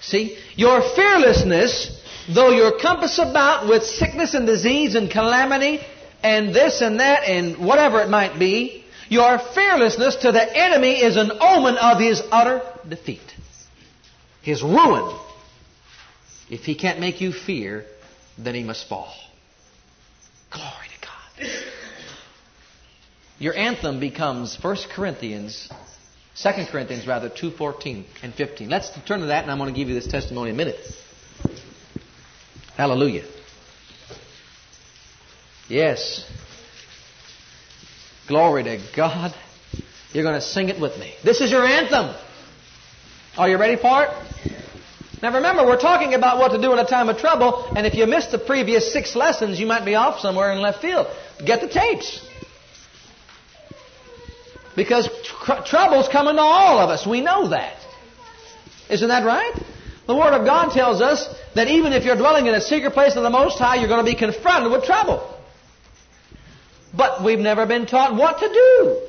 [0.00, 2.00] See, your fearlessness,
[2.32, 5.80] though you're compassed about with sickness and disease and calamity
[6.22, 11.16] and this and that and whatever it might be, your fearlessness to the enemy is
[11.16, 13.34] an omen of his utter defeat,
[14.42, 15.18] his ruin.
[16.48, 17.84] If he can't make you fear,
[18.38, 19.12] then he must fall.
[20.50, 21.50] Glory to God.
[23.38, 25.68] Your anthem becomes 1 Corinthians,
[26.36, 28.68] 2 Corinthians rather, 2.14 and 15.
[28.68, 30.80] Let's turn to that and I'm going to give you this testimony in a minute.
[32.76, 33.24] Hallelujah.
[35.68, 36.30] Yes.
[38.28, 39.34] Glory to God.
[40.12, 41.14] You're going to sing it with me.
[41.22, 42.14] This is your anthem.
[43.38, 44.10] Are you ready for it?
[45.22, 47.94] Now remember, we're talking about what to do in a time of trouble, and if
[47.94, 51.06] you missed the previous six lessons, you might be off somewhere in left field.
[51.44, 52.26] Get the tapes.
[54.74, 57.06] Because tr- trouble's coming to all of us.
[57.06, 57.76] We know that.
[58.90, 59.54] Isn't that right?
[60.06, 63.16] The Word of God tells us that even if you're dwelling in a secret place
[63.16, 65.35] of the Most High, you're going to be confronted with trouble.
[66.96, 69.02] But we've never been taught what to do.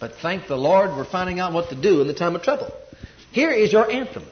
[0.00, 2.72] But thank the Lord, we're finding out what to do in the time of trouble.
[3.32, 4.24] Here is your anthem.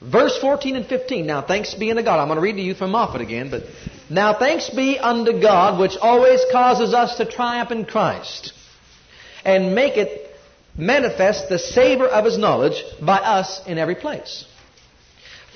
[0.00, 1.26] Verse 14 and 15.
[1.26, 2.20] Now thanks be unto God.
[2.20, 3.64] I'm going to read to you from Moffatt again, but
[4.08, 8.52] now thanks be unto God, which always causes us to triumph in Christ,
[9.44, 10.30] and make it
[10.76, 14.44] manifest the savor of his knowledge by us in every place.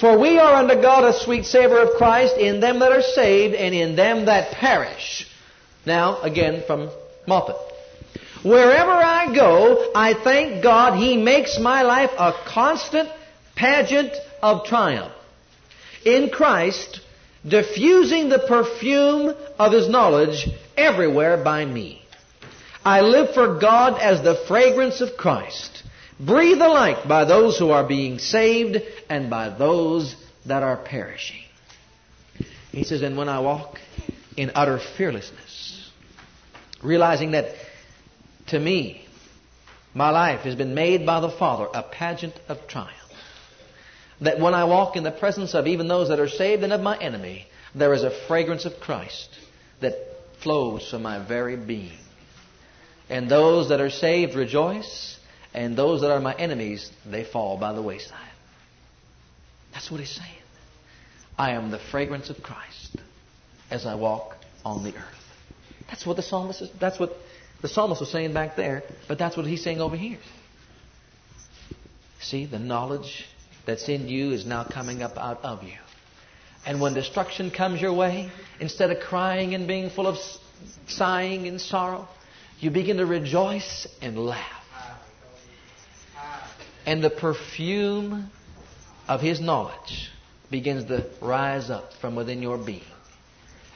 [0.01, 3.55] For we are unto God a sweet savor of Christ in them that are saved
[3.55, 5.29] and in them that perish.
[5.85, 6.91] Now, again from
[7.27, 7.57] Moffatt.
[8.43, 13.09] Wherever I go, I thank God He makes my life a constant
[13.55, 14.13] pageant
[14.43, 15.13] of triumph
[16.05, 17.01] in Christ,
[17.47, 22.03] diffusing the perfume of His knowledge everywhere by me.
[22.85, 25.85] I live for God as the fragrance of Christ,
[26.19, 28.79] breathed alike by those who are being saved
[29.09, 30.17] and by those
[30.47, 31.43] that are perishing.
[32.73, 33.79] He says, and when I walk
[34.37, 35.52] in utter fearlessness,
[36.83, 37.55] realizing that
[38.49, 39.07] to me,
[39.95, 42.93] my life has been made by the Father a pageant of triumph.
[44.21, 46.81] That when I walk in the presence of even those that are saved and of
[46.81, 49.29] my enemy, there is a fragrance of Christ
[49.81, 49.95] that
[50.43, 51.99] flows from my very being.
[53.09, 55.19] And those that are saved rejoice,
[55.53, 58.19] and those that are my enemies, they fall by the wayside.
[59.73, 60.29] That's what he's saying.
[61.39, 62.97] I am the fragrance of Christ
[63.71, 65.22] as I walk on the earth.
[65.89, 67.17] That's what the psalmist is, that's what
[67.61, 70.19] the psalmist was saying back there, but that's what he's saying over here.
[72.21, 73.27] See, the knowledge
[73.67, 75.75] that's in you is now coming up out of you.
[76.65, 78.31] And when destruction comes your way,
[78.61, 80.17] instead of crying and being full of
[80.87, 82.09] sighing and sorrow,
[82.61, 84.63] you begin to rejoice and laugh.
[86.87, 88.31] And the perfume
[89.09, 90.11] of His knowledge
[90.51, 92.83] begins to rise up from within your being.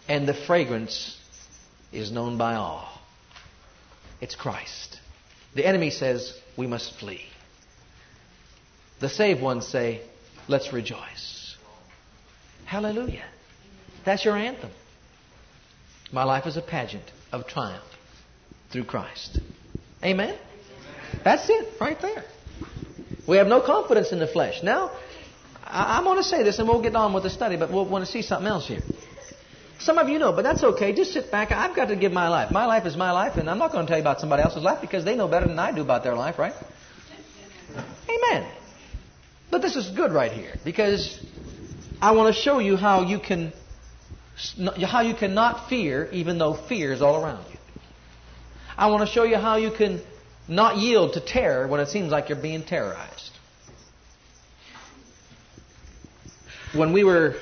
[0.09, 1.21] And the fragrance
[1.93, 3.01] is known by all.
[4.20, 4.99] It's Christ.
[5.55, 7.22] The enemy says, we must flee.
[9.01, 10.03] The saved ones say,
[10.49, 11.57] let's rejoice.
[12.64, 13.24] Hallelujah.
[14.05, 14.70] That's your anthem.
[16.12, 17.84] My life is a pageant of triumph
[18.70, 19.39] through Christ.
[20.03, 20.39] Amen?
[21.24, 22.24] That's it, right there.
[23.26, 24.62] We have no confidence in the flesh.
[24.62, 24.93] Now,
[25.64, 27.89] I, am going to say this and we'll get on with the study, but we'll
[27.89, 28.82] want to see something else here.
[29.79, 30.95] Some of you know, but that's okay.
[30.95, 31.53] Just sit back.
[31.53, 32.51] I've got to give my life.
[32.51, 34.62] My life is my life, and I'm not going to tell you about somebody else's
[34.62, 36.55] life because they know better than I do about their life, right?
[38.09, 38.51] Amen.
[39.51, 41.20] But this is good right here because
[42.01, 43.53] I want to show you how you can
[44.83, 47.57] how you cannot fear even though fear is all around you.
[48.77, 50.03] I want to show you how you can
[50.49, 53.31] not yield to terror when it seems like you're being terrorized.
[56.74, 57.37] When we were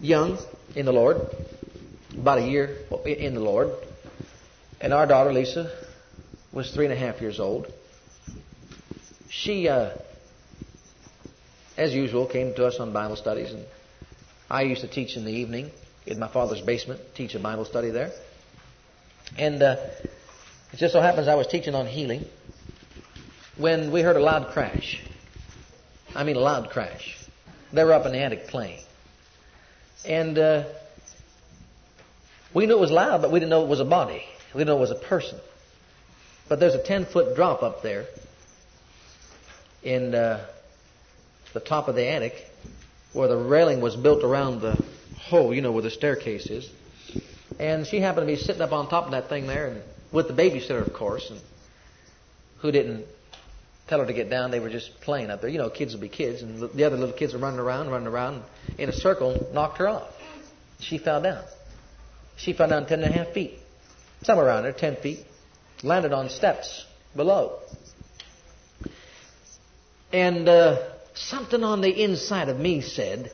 [0.00, 0.38] young
[0.76, 1.16] in the Lord,
[2.12, 3.70] about a year in the Lord,
[4.80, 5.70] and our daughter Lisa
[6.52, 7.66] was three and a half years old,
[9.28, 9.90] she, uh,
[11.76, 13.64] as usual, came to us on Bible studies, and
[14.48, 15.70] I used to teach in the evening
[16.06, 18.12] in my father's basement, teach a Bible study there.
[19.36, 19.76] And uh,
[20.72, 22.24] it just so happens I was teaching on healing
[23.56, 25.02] when we heard a loud crash.
[26.14, 27.18] I mean, a loud crash.
[27.72, 28.80] They were up in the attic playing.
[30.06, 30.64] And uh,
[32.56, 34.24] we knew it was loud, but we didn't know it was a body.
[34.54, 35.38] We didn't know it was a person.
[36.48, 38.06] But there's a 10 foot drop up there
[39.82, 40.46] in uh,
[41.52, 42.32] the top of the attic
[43.12, 44.82] where the railing was built around the
[45.18, 46.70] hole, you know, where the staircase is.
[47.58, 50.26] And she happened to be sitting up on top of that thing there, and with
[50.26, 51.38] the babysitter, of course, and
[52.60, 53.04] who didn't
[53.86, 54.50] tell her to get down.
[54.50, 55.50] They were just playing up there.
[55.50, 58.08] You know, kids will be kids, and the other little kids were running around, running
[58.08, 58.44] around
[58.78, 60.08] in a circle, knocked her off.
[60.80, 61.44] She fell down.
[62.36, 63.58] She fell down ten and a half feet,
[64.22, 65.24] somewhere around there, ten feet,
[65.82, 66.84] landed on steps
[67.14, 67.58] below.
[70.12, 70.78] And uh,
[71.14, 73.32] something on the inside of me said,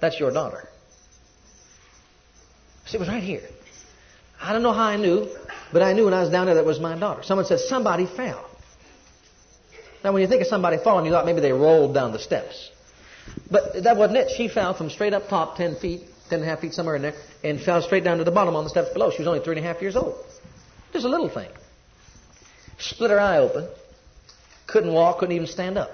[0.00, 0.68] that's your daughter.
[2.86, 3.42] See, it was right here.
[4.40, 5.28] I don't know how I knew,
[5.72, 7.22] but I knew when I was down there that was my daughter.
[7.22, 8.48] Someone said, somebody fell.
[10.04, 12.70] Now, when you think of somebody falling, you thought maybe they rolled down the steps.
[13.50, 14.30] But that wasn't it.
[14.36, 17.14] She fell from straight up top, 10 feet, 10 and a feet, somewhere in there,
[17.44, 19.10] and fell straight down to the bottom on the steps below.
[19.10, 20.16] She was only three and a half years old.
[20.92, 21.50] Just a little thing.
[22.78, 23.68] Split her eye open.
[24.66, 25.90] Couldn't walk, couldn't even stand up.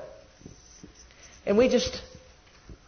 [1.45, 2.03] And we just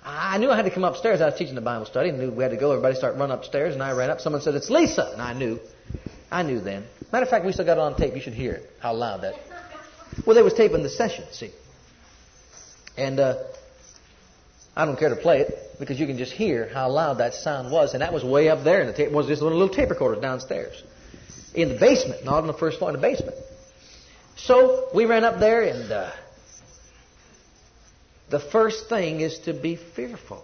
[0.05, 1.23] I knew I had to come upstairs.
[1.23, 2.73] I was teaching the Bible study and knew we had to go.
[2.73, 4.21] Everybody started running upstairs, and I ran up.
[4.21, 5.11] Someone said, It's Lisa.
[5.13, 5.59] And I knew.
[6.31, 6.85] I knew then.
[7.11, 8.15] Matter of fact, we still got it on tape.
[8.15, 9.35] You should hear it, how loud that.
[10.27, 11.53] Well, they was taping the session, see.
[12.99, 13.45] And uh,
[14.77, 17.71] I don't care to play it because you can just hear how loud that sound
[17.71, 17.95] was.
[17.95, 18.81] And that was way up there.
[18.81, 20.83] And the tape was just a little tape recorder downstairs.
[21.55, 23.37] In the basement, not on the first floor, in the basement.
[24.37, 25.91] So we ran up there and.
[25.91, 26.11] Uh,
[28.31, 30.43] the first thing is to be fearful.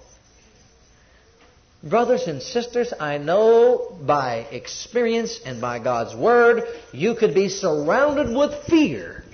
[1.82, 8.36] Brothers and sisters, I know by experience and by God's Word, you could be surrounded
[8.36, 9.24] with fear.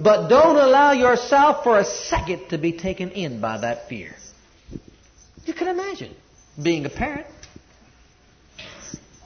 [0.00, 4.14] But don't allow yourself for a second to be taken in by that fear.
[5.44, 6.14] You can imagine
[6.62, 7.26] being a parent.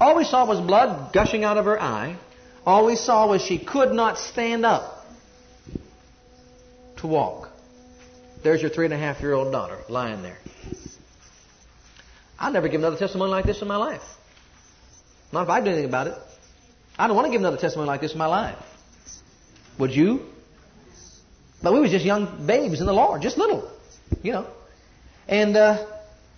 [0.01, 2.17] All we saw was blood gushing out of her eye.
[2.65, 5.05] All we saw was she could not stand up
[6.99, 7.51] to walk.
[8.43, 10.39] There's your three and a half year old daughter lying there.
[12.39, 14.03] I'll never give another testimony like this in my life.
[15.33, 16.15] Not if I do anything about it.
[16.99, 18.59] I don't want to give another testimony like this in my life.
[19.79, 20.32] Would you?
[21.63, 23.71] But we was just young babes in the Lord, just little,
[24.23, 24.47] you know.
[25.29, 25.87] And uh,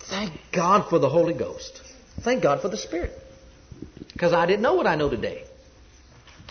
[0.01, 1.81] thank God for the Holy Ghost.
[2.21, 3.11] Thank God for the Spirit.
[4.13, 5.43] Because I didn't know what I know today.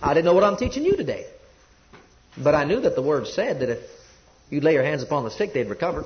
[0.03, 1.27] I didn't know what I'm teaching you today.
[2.37, 3.79] But I knew that the Word said that if
[4.51, 6.05] you lay your hands upon the sick, they'd recover.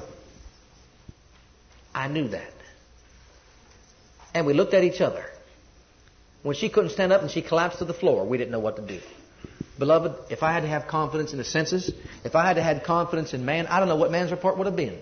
[1.95, 2.53] I knew that.
[4.35, 5.25] And we looked at each other.
[6.43, 8.77] When she couldn't stand up and she collapsed to the floor, we didn't know what
[8.77, 9.01] to do.
[9.79, 11.91] Beloved, if I had to have confidence in the senses,
[12.25, 14.67] if I had to have confidence in man, I don't know what man's report would
[14.67, 14.99] have been.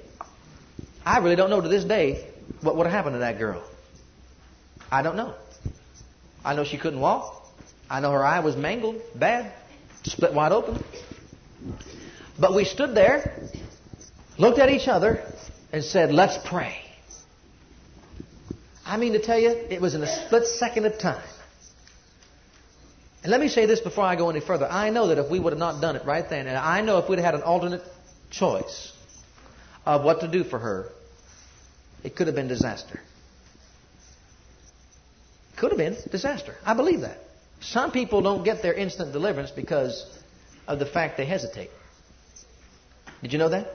[1.04, 2.28] I really don't know to this day
[2.60, 3.62] what would have happened to that girl.
[4.90, 5.34] I don't know.
[6.44, 7.42] I know she couldn't walk.
[7.88, 9.52] I know her eye was mangled, bad,
[10.04, 10.82] split wide open.
[12.38, 13.48] But we stood there,
[14.38, 15.24] looked at each other,
[15.72, 16.76] and said, Let's pray.
[18.84, 21.24] I mean to tell you, it was in a split second of time.
[23.26, 24.68] And let me say this before I go any further.
[24.70, 26.98] I know that if we would have not done it right then, and I know
[26.98, 27.82] if we'd had an alternate
[28.30, 28.92] choice
[29.84, 30.92] of what to do for her,
[32.04, 33.00] it could have been disaster.
[35.56, 36.54] Could have been disaster.
[36.64, 37.18] I believe that.
[37.60, 40.06] Some people don't get their instant deliverance because
[40.68, 41.70] of the fact they hesitate.
[43.22, 43.72] Did you know that?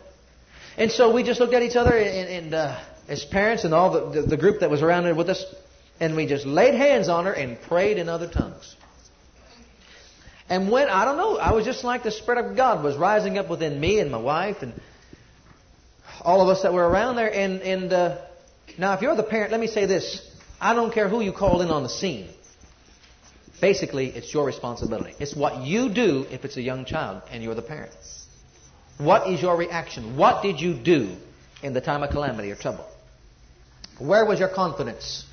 [0.78, 3.92] And so we just looked at each other and, and uh, as parents and all
[3.92, 5.44] the, the, the group that was around with us,
[6.00, 8.78] and we just laid hands on her and prayed in other tongues.
[10.52, 13.38] And when, I don't know, I was just like the Spirit of God was rising
[13.38, 14.74] up within me and my wife and
[16.20, 17.34] all of us that were around there.
[17.34, 18.18] And, and uh,
[18.78, 20.30] now, if you're the parent, let me say this.
[20.60, 22.28] I don't care who you call in on the scene.
[23.62, 25.14] Basically, it's your responsibility.
[25.20, 27.94] It's what you do if it's a young child and you're the parent.
[28.98, 30.18] What is your reaction?
[30.18, 31.16] What did you do
[31.64, 32.86] in the time of calamity or trouble?
[34.00, 35.26] Where was your confidence?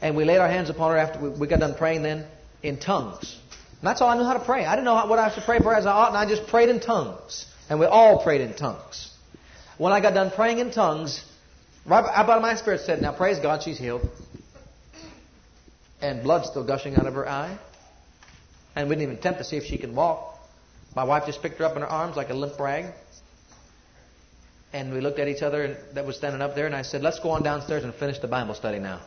[0.00, 2.24] And we laid our hands upon her after we got done praying then
[2.62, 3.36] in tongues.
[3.82, 4.64] That's all I knew how to pray.
[4.64, 6.68] I didn't know what I should pray for as I ought, and I just prayed
[6.68, 7.46] in tongues.
[7.68, 9.12] And we all prayed in tongues.
[9.78, 11.22] When I got done praying in tongues,
[11.84, 14.08] right about my spirit said, Now praise God, she's healed.
[16.00, 17.58] And blood still gushing out of her eye.
[18.74, 20.38] And we didn't even attempt to see if she can walk.
[20.94, 22.86] My wife just picked her up in her arms like a limp rag.
[24.72, 27.02] And we looked at each other and that was standing up there, and I said,
[27.02, 29.00] Let's go on downstairs and finish the Bible study now.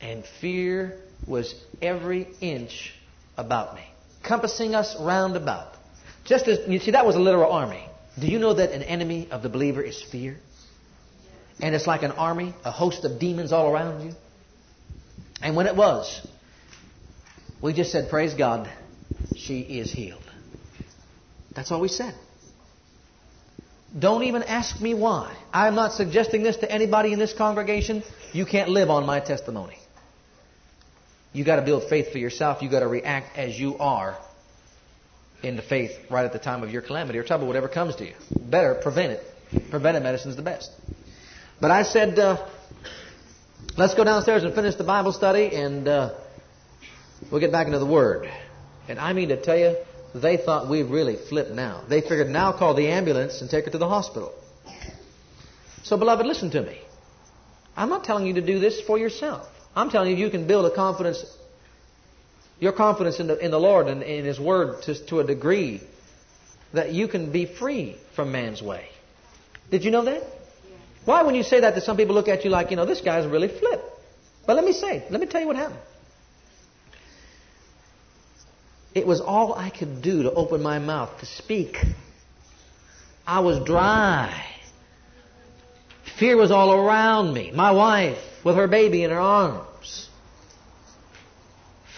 [0.00, 2.94] And fear was every inch
[3.36, 3.82] about me,
[4.22, 5.74] compassing us round about.
[6.24, 7.84] Just as, you see, that was a literal army.
[8.18, 10.38] Do you know that an enemy of the believer is fear?
[11.60, 14.14] And it's like an army, a host of demons all around you.
[15.40, 16.20] And when it was,
[17.60, 18.70] we just said, Praise God,
[19.34, 20.22] she is healed.
[21.54, 22.14] That's all we said.
[23.96, 25.36] Don't even ask me why.
[25.52, 28.02] I'm not suggesting this to anybody in this congregation.
[28.32, 29.76] You can't live on my testimony.
[31.32, 32.62] You got to build faith for yourself.
[32.62, 34.18] You got to react as you are
[35.42, 38.06] in the faith right at the time of your calamity or trouble, whatever comes to
[38.06, 38.14] you.
[38.38, 39.70] Better prevent it.
[39.70, 40.70] Preventive medicine is the best.
[41.60, 42.46] But I said, uh,
[43.76, 46.14] let's go downstairs and finish the Bible study, and uh,
[47.30, 48.30] we'll get back into the Word.
[48.88, 49.76] And I mean to tell you,
[50.14, 51.84] they thought we really flipped now.
[51.88, 54.34] They figured now call the ambulance and take her to the hospital.
[55.82, 56.80] So, beloved, listen to me.
[57.76, 59.48] I'm not telling you to do this for yourself.
[59.74, 61.24] I'm telling you, you can build a confidence,
[62.60, 65.80] your confidence in the, in the Lord and in His Word to, to a degree
[66.72, 68.88] that you can be free from man's way.
[69.70, 70.22] Did you know that?
[71.04, 73.00] Why, when you say that, do some people look at you like, you know, this
[73.00, 73.82] guy's really flip?
[74.46, 75.80] But let me say, let me tell you what happened.
[78.94, 81.78] It was all I could do to open my mouth to speak.
[83.26, 84.51] I was dry.
[86.18, 87.50] Fear was all around me.
[87.52, 90.08] My wife with her baby in her arms.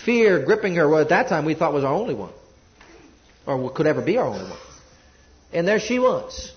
[0.05, 2.33] Fear gripping her, well, at that time we thought was our only one.
[3.47, 4.59] Or could ever be our only one.
[5.53, 6.53] And there she was,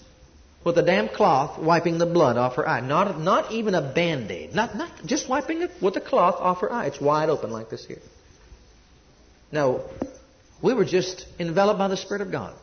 [0.63, 2.81] with a damp cloth wiping the blood off her eye.
[2.81, 4.53] Not, not even a band aid.
[4.53, 6.87] Not, not, just wiping it with a cloth off her eye.
[6.87, 8.01] It's wide open like this here.
[9.51, 9.81] Now,
[10.61, 12.53] we were just enveloped by the Spirit of God.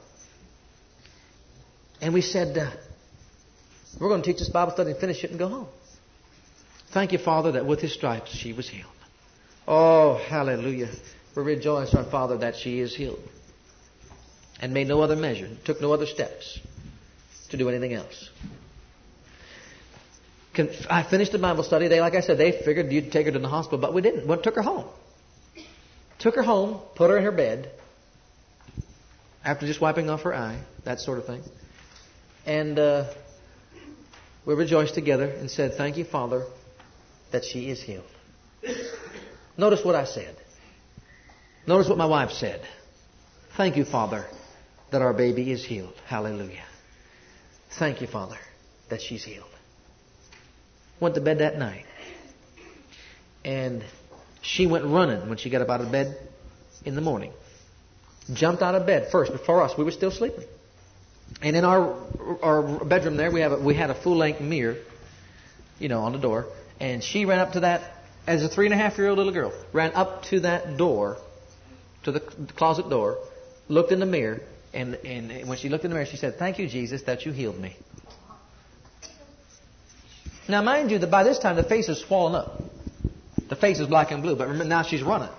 [2.01, 2.71] And we said, uh,
[4.01, 5.69] we're going to teach this Bible study and finish it and go home.
[6.89, 8.91] Thank you, Father, that with his stripes she was healed.
[9.67, 10.91] Oh, hallelujah.
[11.37, 13.23] We rejoice, our Father, that she is healed.
[14.61, 16.61] And made no other measure, took no other steps
[17.51, 18.31] to do anything else.
[20.89, 21.89] I finished the Bible study.
[21.89, 24.29] They, like I said, they figured you'd take her to the hospital, but we didn't.
[24.29, 24.87] We took her home.
[26.21, 27.71] Took her home, put her in her bed,
[29.45, 31.43] after just wiping off her eye, that sort of thing.
[32.47, 33.13] And uh,
[34.47, 36.45] we rejoiced together and said, Thank you, Father,
[37.33, 38.05] that she is healed.
[39.57, 40.37] Notice what I said.
[41.67, 42.61] Notice what my wife said.
[43.57, 44.27] Thank you, Father,
[44.91, 45.95] that our baby is healed.
[46.07, 46.65] Hallelujah.
[47.79, 48.37] Thank you, Father,
[48.91, 49.49] that she's healed.
[51.01, 51.87] Went to bed that night.
[53.45, 53.85] And
[54.43, 56.17] she went running when she got up out of bed
[56.85, 57.33] in the morning.
[58.33, 59.77] Jumped out of bed first before us.
[59.77, 60.45] We were still sleeping.
[61.43, 61.97] And in our
[62.43, 64.77] our bedroom there, we have a, we had a full length mirror,
[65.79, 66.47] you know, on the door.
[66.81, 67.83] And she ran up to that
[68.27, 69.53] as a three and a half year old little girl.
[69.73, 71.19] Ran up to that door,
[72.05, 73.19] to the closet door,
[73.69, 74.41] looked in the mirror,
[74.73, 77.33] and and when she looked in the mirror, she said, "Thank you, Jesus, that you
[77.33, 77.77] healed me."
[80.49, 82.61] Now, mind you, that by this time the face is swollen up.
[83.49, 85.31] The face is black and blue, but remember now she's running.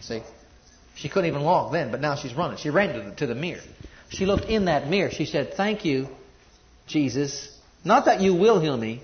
[0.00, 0.22] See,
[0.94, 2.56] she couldn't even walk then, but now she's running.
[2.58, 3.62] She ran to the, to the mirror.
[4.08, 5.10] She looked in that mirror.
[5.10, 6.08] She said, Thank you,
[6.86, 7.56] Jesus.
[7.84, 9.02] Not that you will heal me.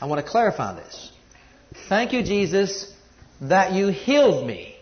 [0.00, 1.12] I want to clarify this.
[1.88, 2.92] Thank you, Jesus,
[3.40, 4.76] that you healed me.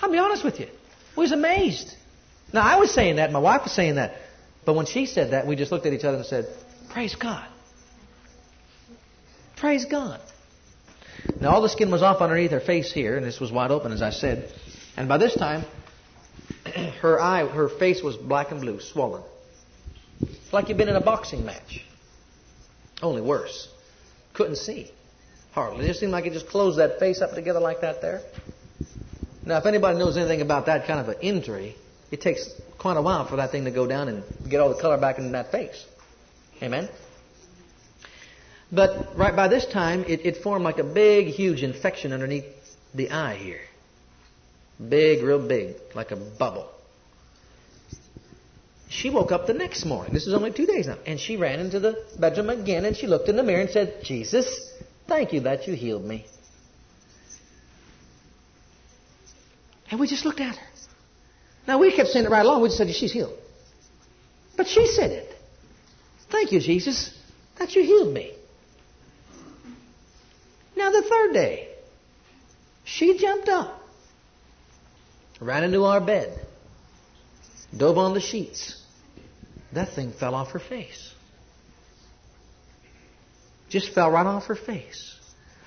[0.00, 0.68] I'll be honest with you.
[1.16, 1.94] We was amazed.
[2.52, 3.32] Now, I was saying that.
[3.32, 4.16] My wife was saying that.
[4.64, 6.46] But when she said that, we just looked at each other and said,
[6.90, 7.48] Praise God.
[9.56, 10.20] Praise God.
[11.40, 13.92] Now, all the skin was off underneath her face here, and this was wide open,
[13.92, 14.52] as I said.
[14.96, 15.64] And by this time,
[17.00, 19.22] her eye, her face was black and blue, swollen.
[20.26, 21.84] It's like you've been in a boxing match.
[23.02, 23.68] Only worse.
[24.32, 24.90] Couldn't see.
[25.52, 25.84] Hardly.
[25.84, 28.22] It just seemed like it just closed that face up together like that there.
[29.44, 31.76] Now, if anybody knows anything about that kind of an injury,
[32.10, 34.80] it takes quite a while for that thing to go down and get all the
[34.80, 35.84] color back in that face.
[36.62, 36.88] Amen?
[38.70, 42.44] But right by this time, it, it formed like a big, huge infection underneath
[42.94, 43.60] the eye here.
[44.86, 46.68] Big, real big, like a bubble.
[48.88, 50.14] She woke up the next morning.
[50.14, 50.98] This was only two days now.
[51.04, 54.02] And she ran into the bedroom again and she looked in the mirror and said,
[54.02, 54.72] Jesus,
[55.06, 56.26] thank you that you healed me.
[59.90, 60.66] And we just looked at her.
[61.66, 62.62] Now we kept saying it right along.
[62.62, 63.36] We just said, she's healed.
[64.56, 65.34] But she said it.
[66.30, 67.16] Thank you, Jesus,
[67.58, 68.32] that you healed me.
[70.76, 71.68] Now, the third day,
[72.84, 73.77] she jumped up,
[75.40, 76.38] ran into our bed,
[77.76, 78.82] dove on the sheets.
[79.72, 81.12] That thing fell off her face.
[83.68, 85.14] Just fell right off her face.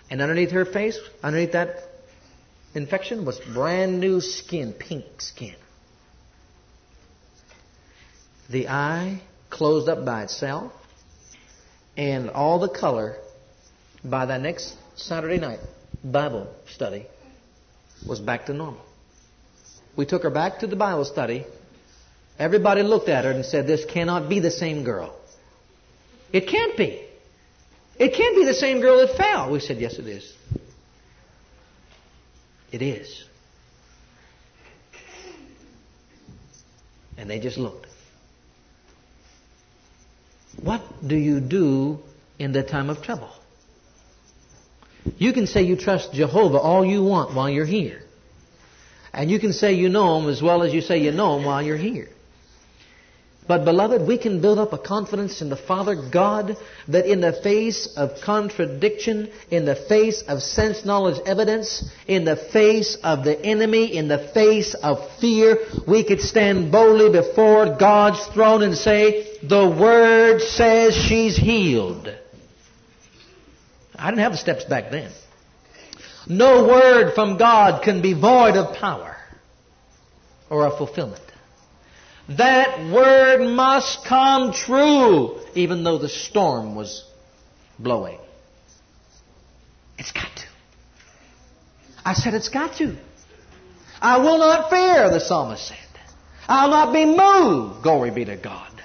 [0.10, 1.84] And underneath her face, underneath that
[2.74, 5.56] infection, was brand new skin, pink skin.
[8.50, 10.74] The eye closed up by itself,
[11.96, 13.18] and all the color
[14.04, 15.60] by that next Saturday night
[16.04, 17.06] Bible study
[18.08, 18.84] was back to normal.
[19.96, 21.46] We took her back to the Bible study.
[22.40, 25.16] Everybody looked at her and said, This cannot be the same girl.
[26.32, 27.06] It can't be.
[28.00, 29.52] It can't be the same girl that fell.
[29.52, 30.34] We said, Yes, it is.
[32.72, 33.26] It is.
[37.18, 37.88] And they just looked.
[40.62, 42.00] What do you do
[42.40, 43.30] in the time of trouble?
[45.18, 48.04] You can say you trust Jehovah all you want while you're here.
[49.14, 51.46] And you can say you know Him as well as you say you know Him
[51.46, 52.10] while you're here.
[53.48, 56.56] But beloved, we can build up a confidence in the Father God
[56.88, 62.38] that in the face of contradiction, in the face of sense knowledge evidence, in the
[62.38, 65.58] face of the enemy, in the face of fear,
[65.88, 72.08] we could stand boldly before God's throne and say, the Word says she's healed.
[73.96, 75.12] I didn't have the steps back then.
[76.28, 79.16] No word from God can be void of power
[80.50, 81.22] or of fulfillment.
[82.30, 87.06] That word must come true, even though the storm was
[87.80, 88.20] blowing.
[89.98, 90.46] It's got to.
[92.06, 92.96] I said it's got to.
[94.00, 95.78] I will not fear, the psalmist said.
[96.48, 98.82] I'll not be moved, glory be to God.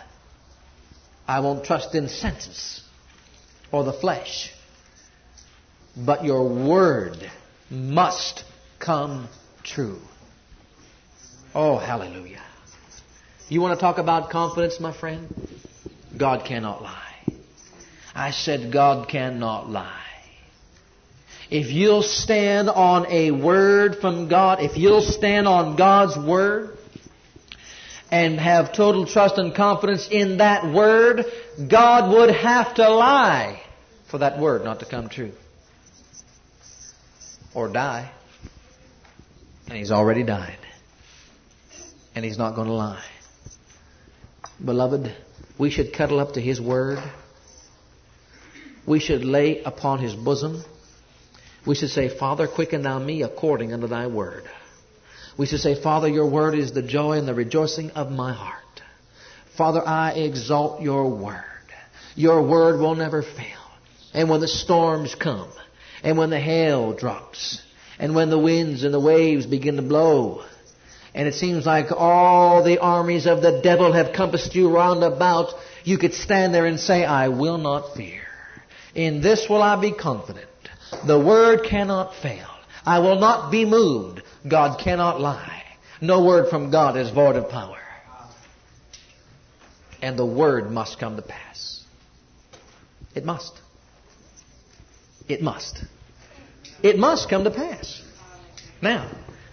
[1.27, 2.83] I won't trust in senses
[3.73, 4.53] or the flesh.
[5.97, 7.31] But your word
[7.71, 8.45] must
[8.79, 9.29] come
[9.63, 9.99] true.
[11.55, 12.43] Oh, hallelujah.
[13.49, 15.29] You want to talk about confidence, my friend?
[16.17, 17.03] God cannot lie.
[18.15, 20.03] I said, God cannot lie.
[21.51, 26.77] If you'll stand on a word from God, if you'll stand on God's word
[28.11, 31.25] and have total trust and confidence in that word,
[31.69, 33.63] God would have to lie
[34.11, 35.33] for that word not to come true
[37.57, 38.13] or die.
[39.67, 40.59] And he's already died.
[42.15, 43.05] And he's not going to lie.
[44.63, 45.13] Beloved,
[45.59, 46.99] we should cuddle up to his word.
[48.87, 50.63] We should lay upon his bosom.
[51.67, 54.45] We should say, Father, quicken thou me according unto thy word.
[55.37, 58.63] We should say, Father, your word is the joy and the rejoicing of my heart.
[59.57, 61.43] Father, I exalt your word.
[62.15, 63.59] Your word will never fail.
[64.15, 65.51] And when the storms come,
[66.03, 67.63] and when the hail drops,
[67.99, 70.45] and when the winds and the waves begin to blow,
[71.15, 75.55] and it seems like all the armies of the devil have compassed you round about,
[75.83, 78.23] you could stand there and say, I will not fear.
[78.95, 80.47] In this will I be confident.
[81.07, 82.49] The word cannot fail.
[82.85, 84.23] I will not be moved.
[84.47, 85.65] God cannot lie.
[86.01, 87.79] No word from God is void of power.
[90.03, 91.83] And the word must come to pass.
[93.15, 93.59] It must.
[95.29, 95.83] It must.
[96.83, 98.03] It must come to pass.
[98.81, 99.11] Now,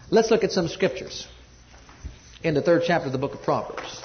[0.09, 1.28] let's look at some scriptures
[2.43, 4.01] in the third chapter of the book of Proverbs.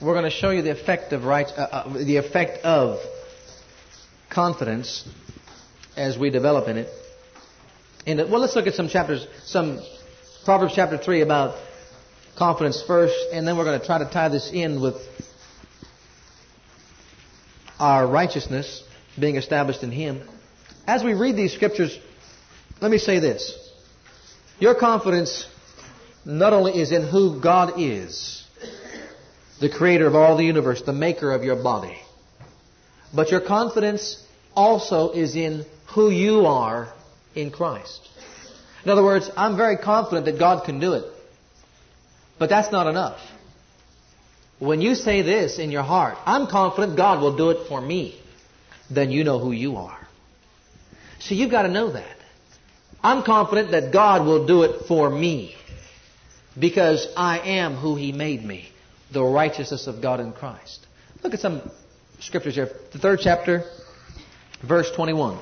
[0.00, 2.98] We're going to show you the effect of right, uh, uh, the effect of
[4.30, 5.08] confidence
[5.96, 7.01] as we develop in it.
[8.04, 9.80] In the, uh, well, let's look at some chapters, some
[10.44, 11.56] Proverbs chapter three about
[12.36, 14.96] confidence first, and then we're going to try to tie this in with
[17.78, 18.82] our righteousness
[19.18, 20.28] being established in Him.
[20.84, 21.96] As we read these scriptures,
[22.80, 23.56] let me say this.
[24.58, 25.46] Your confidence
[26.24, 28.44] not only is in who God is,
[29.60, 31.96] the creator of all the universe, the maker of your body,
[33.14, 34.20] but your confidence
[34.56, 36.92] also is in who you are
[37.34, 38.08] in Christ.
[38.84, 41.04] In other words, I'm very confident that God can do it.
[42.38, 43.20] But that's not enough.
[44.58, 48.20] When you say this in your heart, I'm confident God will do it for me,
[48.90, 49.98] then you know who you are.
[51.20, 52.16] So you've got to know that.
[53.02, 55.56] I'm confident that God will do it for me
[56.58, 58.68] because I am who He made me,
[59.12, 60.86] the righteousness of God in Christ.
[61.22, 61.68] Look at some
[62.20, 62.70] scriptures here.
[62.92, 63.64] The third chapter,
[64.62, 65.38] verse 21.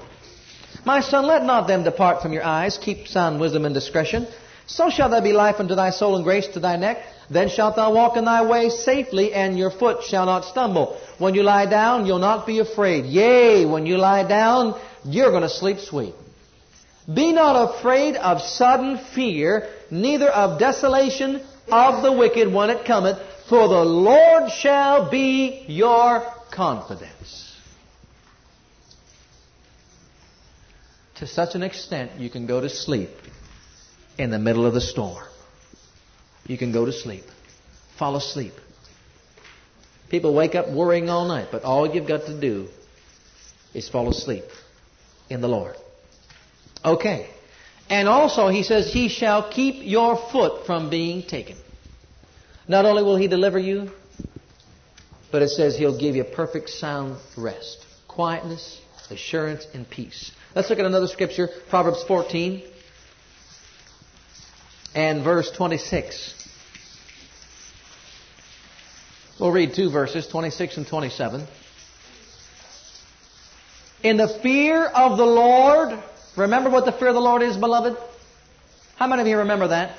[0.85, 2.79] My son, let not them depart from your eyes.
[2.79, 4.27] Keep sound wisdom and discretion.
[4.67, 6.99] So shall there be life unto thy soul and grace to thy neck.
[7.29, 10.99] Then shalt thou walk in thy way safely, and your foot shall not stumble.
[11.19, 13.05] When you lie down, you'll not be afraid.
[13.05, 16.15] Yea, when you lie down, you're going to sleep sweet.
[17.13, 23.19] Be not afraid of sudden fear, neither of desolation of the wicked when it cometh,
[23.49, 27.50] for the Lord shall be your confidence.
[31.21, 33.11] To such an extent, you can go to sleep
[34.19, 35.25] in the middle of the storm
[36.51, 37.25] you can go to sleep.
[37.97, 38.55] Fall asleep.
[40.09, 42.67] People wake up worrying all night, but all you've got to do
[43.73, 44.45] is fall asleep
[45.29, 45.77] in the Lord.
[46.85, 47.31] Okay.
[47.89, 51.57] And also, he says, He shall keep your foot from being taken.
[52.67, 53.91] Not only will He deliver you,
[55.31, 60.33] but it says He'll give you perfect sound rest, quietness, assurance, and peace.
[60.55, 62.63] Let's look at another scripture, Proverbs 14
[64.97, 66.35] and verse 26.
[69.39, 71.47] We'll read two verses, 26 and 27.
[74.03, 75.97] In the fear of the Lord,
[76.37, 77.97] remember what the fear of the Lord is, beloved?
[78.97, 79.97] How many of you remember that?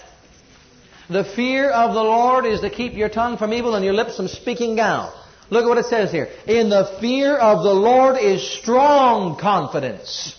[1.09, 4.17] The fear of the Lord is to keep your tongue from evil and your lips
[4.17, 5.17] from speaking guile.
[5.49, 6.29] Look at what it says here.
[6.45, 10.35] In the fear of the Lord is strong confidence.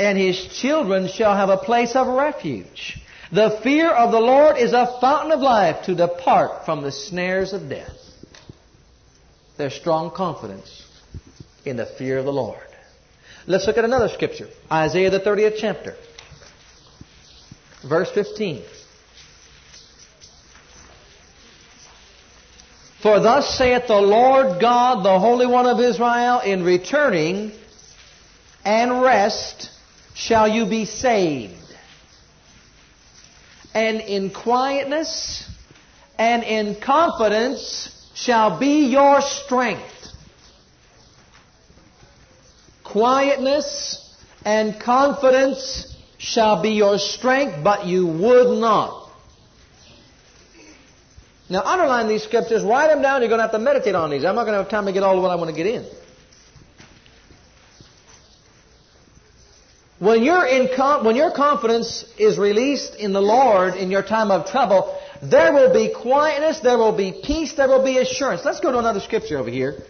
[0.00, 2.98] And his children shall have a place of refuge.
[3.30, 7.52] The fear of the Lord is a fountain of life to depart from the snares
[7.52, 7.92] of death.
[9.58, 10.86] There's strong confidence
[11.66, 12.66] in the fear of the Lord.
[13.46, 14.48] Let's look at another scripture.
[14.72, 15.94] Isaiah the 30th chapter.
[17.86, 18.62] Verse 15.
[23.02, 27.52] For thus saith the Lord God, the Holy One of Israel, in returning
[28.64, 29.70] and rest
[30.20, 31.54] shall you be saved
[33.72, 35.48] and in quietness
[36.18, 40.12] and in confidence shall be your strength.
[42.84, 44.14] Quietness
[44.44, 49.10] and confidence shall be your strength, but you would not.
[51.48, 53.22] Now, underline these scriptures, write them down.
[53.22, 54.24] You're going to have to meditate on these.
[54.24, 55.66] I'm not going to have time to get all of what I want to get
[55.66, 55.86] in.
[60.00, 60.68] When, you in
[61.04, 65.74] when your confidence is released in the Lord in your time of trouble, there will
[65.74, 68.42] be quietness, there will be peace, there will be assurance.
[68.42, 69.82] Let's go to another scripture over here.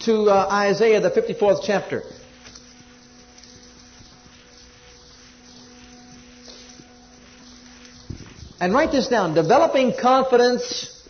[0.00, 2.02] To uh, Isaiah, the 54th chapter.
[8.58, 9.34] And write this down.
[9.34, 11.08] Developing confidence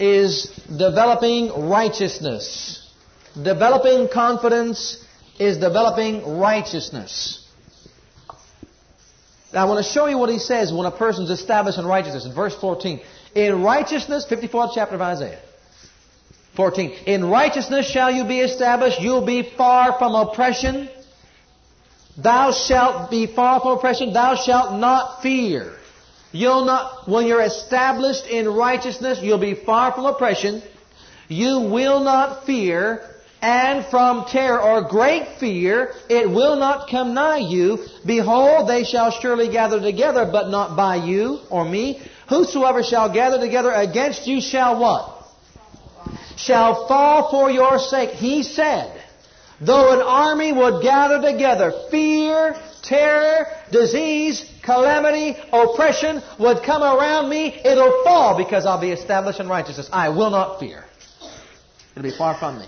[0.00, 2.92] is developing righteousness.
[3.40, 5.03] Developing confidence
[5.38, 7.40] is developing righteousness.
[9.52, 12.26] Now I want to show you what he says when a person's established in righteousness.
[12.26, 13.00] In verse 14.
[13.34, 15.40] In righteousness, 54th chapter of Isaiah.
[16.56, 16.90] 14.
[17.06, 19.00] In righteousness shall you be established.
[19.00, 20.88] You'll be far from oppression.
[22.16, 24.12] Thou shalt be far from oppression.
[24.12, 25.76] Thou shalt not fear.
[26.32, 30.62] You'll not, when you're established in righteousness, you'll be far from oppression.
[31.28, 33.08] You will not fear,
[33.44, 37.84] and from terror or great fear, it will not come nigh you.
[38.06, 42.00] Behold, they shall surely gather together, but not by you or me.
[42.30, 45.26] Whosoever shall gather together against you shall what?
[46.38, 48.12] Shall fall for your sake.
[48.12, 48.98] He said,
[49.60, 57.60] though an army would gather together, fear, terror, disease, calamity, oppression would come around me,
[57.62, 59.90] it'll fall because I'll be established in righteousness.
[59.92, 60.86] I will not fear.
[61.92, 62.66] It'll be far from me.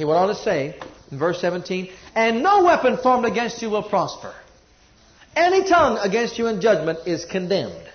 [0.00, 0.78] He went on to say
[1.10, 4.32] in verse 17, And no weapon formed against you will prosper.
[5.36, 7.86] Any tongue against you in judgment is condemned.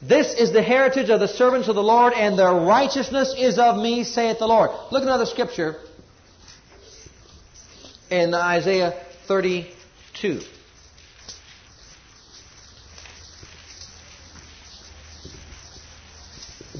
[0.00, 3.76] This is the heritage of the servants of the Lord, and their righteousness is of
[3.76, 4.70] me, saith the Lord.
[4.92, 5.74] Look at another scripture
[8.12, 8.94] in Isaiah
[9.26, 10.42] 32.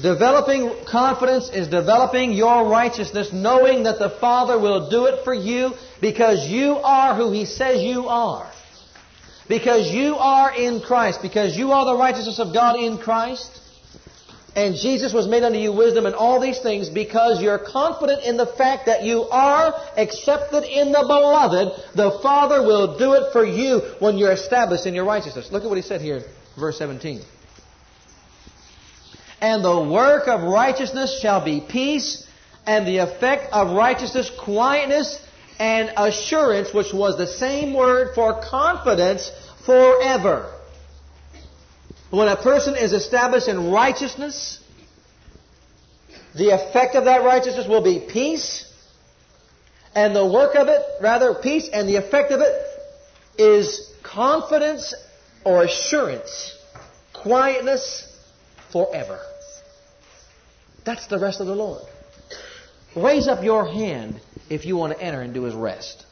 [0.01, 5.73] Developing confidence is developing your righteousness, knowing that the Father will do it for you
[5.99, 8.49] because you are who He says you are.
[9.49, 11.21] Because you are in Christ.
[11.21, 13.59] Because you are the righteousness of God in Christ.
[14.55, 18.37] And Jesus was made unto you wisdom and all these things because you're confident in
[18.37, 21.95] the fact that you are accepted in the beloved.
[21.95, 25.51] The Father will do it for you when you're established in your righteousness.
[25.51, 26.23] Look at what he said here,
[26.57, 27.21] verse 17.
[29.41, 32.27] And the work of righteousness shall be peace,
[32.65, 35.25] and the effect of righteousness quietness
[35.59, 39.31] and assurance, which was the same word for confidence
[39.65, 40.53] forever.
[42.09, 44.59] When a person is established in righteousness,
[46.35, 48.65] the effect of that righteousness will be peace,
[49.95, 52.53] and the work of it, rather, peace, and the effect of it
[53.37, 54.93] is confidence
[55.43, 56.57] or assurance,
[57.13, 58.05] quietness
[58.71, 59.19] forever.
[60.83, 61.83] That's the rest of the Lord.
[62.95, 64.19] Raise up your hand
[64.49, 66.05] if you want to enter into His rest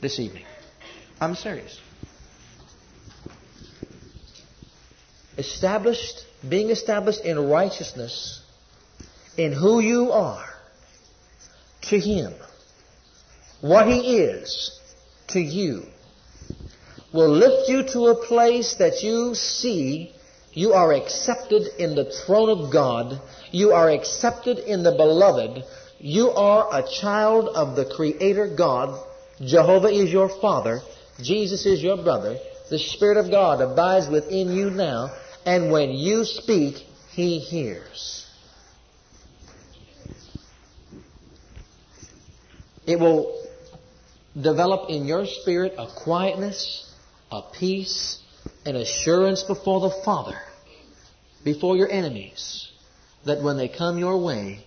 [0.00, 0.44] this evening.
[1.20, 1.78] I'm serious.
[5.36, 8.42] Established, being established in righteousness,
[9.36, 10.44] in who you are,
[11.82, 12.32] to Him,
[13.60, 14.80] what He is,
[15.28, 15.84] to you,
[17.12, 20.14] will lift you to a place that you see
[20.52, 23.20] you are accepted in the throne of God.
[23.50, 25.64] You are accepted in the beloved.
[25.98, 29.02] You are a child of the Creator God.
[29.40, 30.80] Jehovah is your Father.
[31.22, 32.38] Jesus is your brother.
[32.70, 35.14] The Spirit of God abides within you now.
[35.46, 36.76] And when you speak,
[37.10, 38.26] He hears.
[42.86, 43.42] It will
[44.40, 46.92] develop in your spirit a quietness,
[47.30, 48.21] a peace,
[48.64, 50.38] an assurance before the Father,
[51.44, 52.70] before your enemies,
[53.24, 54.64] that when they come your way,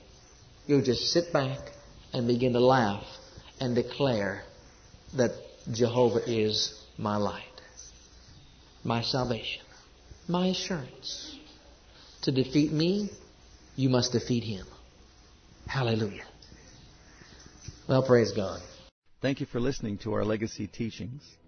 [0.65, 1.59] you'll just sit back
[2.13, 3.05] and begin to laugh
[3.59, 4.43] and declare
[5.13, 5.31] that
[5.71, 7.43] Jehovah is my light,
[8.83, 9.63] my salvation,
[10.27, 11.37] my assurance.
[12.23, 13.11] To defeat me,
[13.75, 14.65] you must defeat him.
[15.67, 16.25] Hallelujah.
[17.87, 18.61] Well, praise God.
[19.21, 21.23] Thank you for listening to our legacy teachings.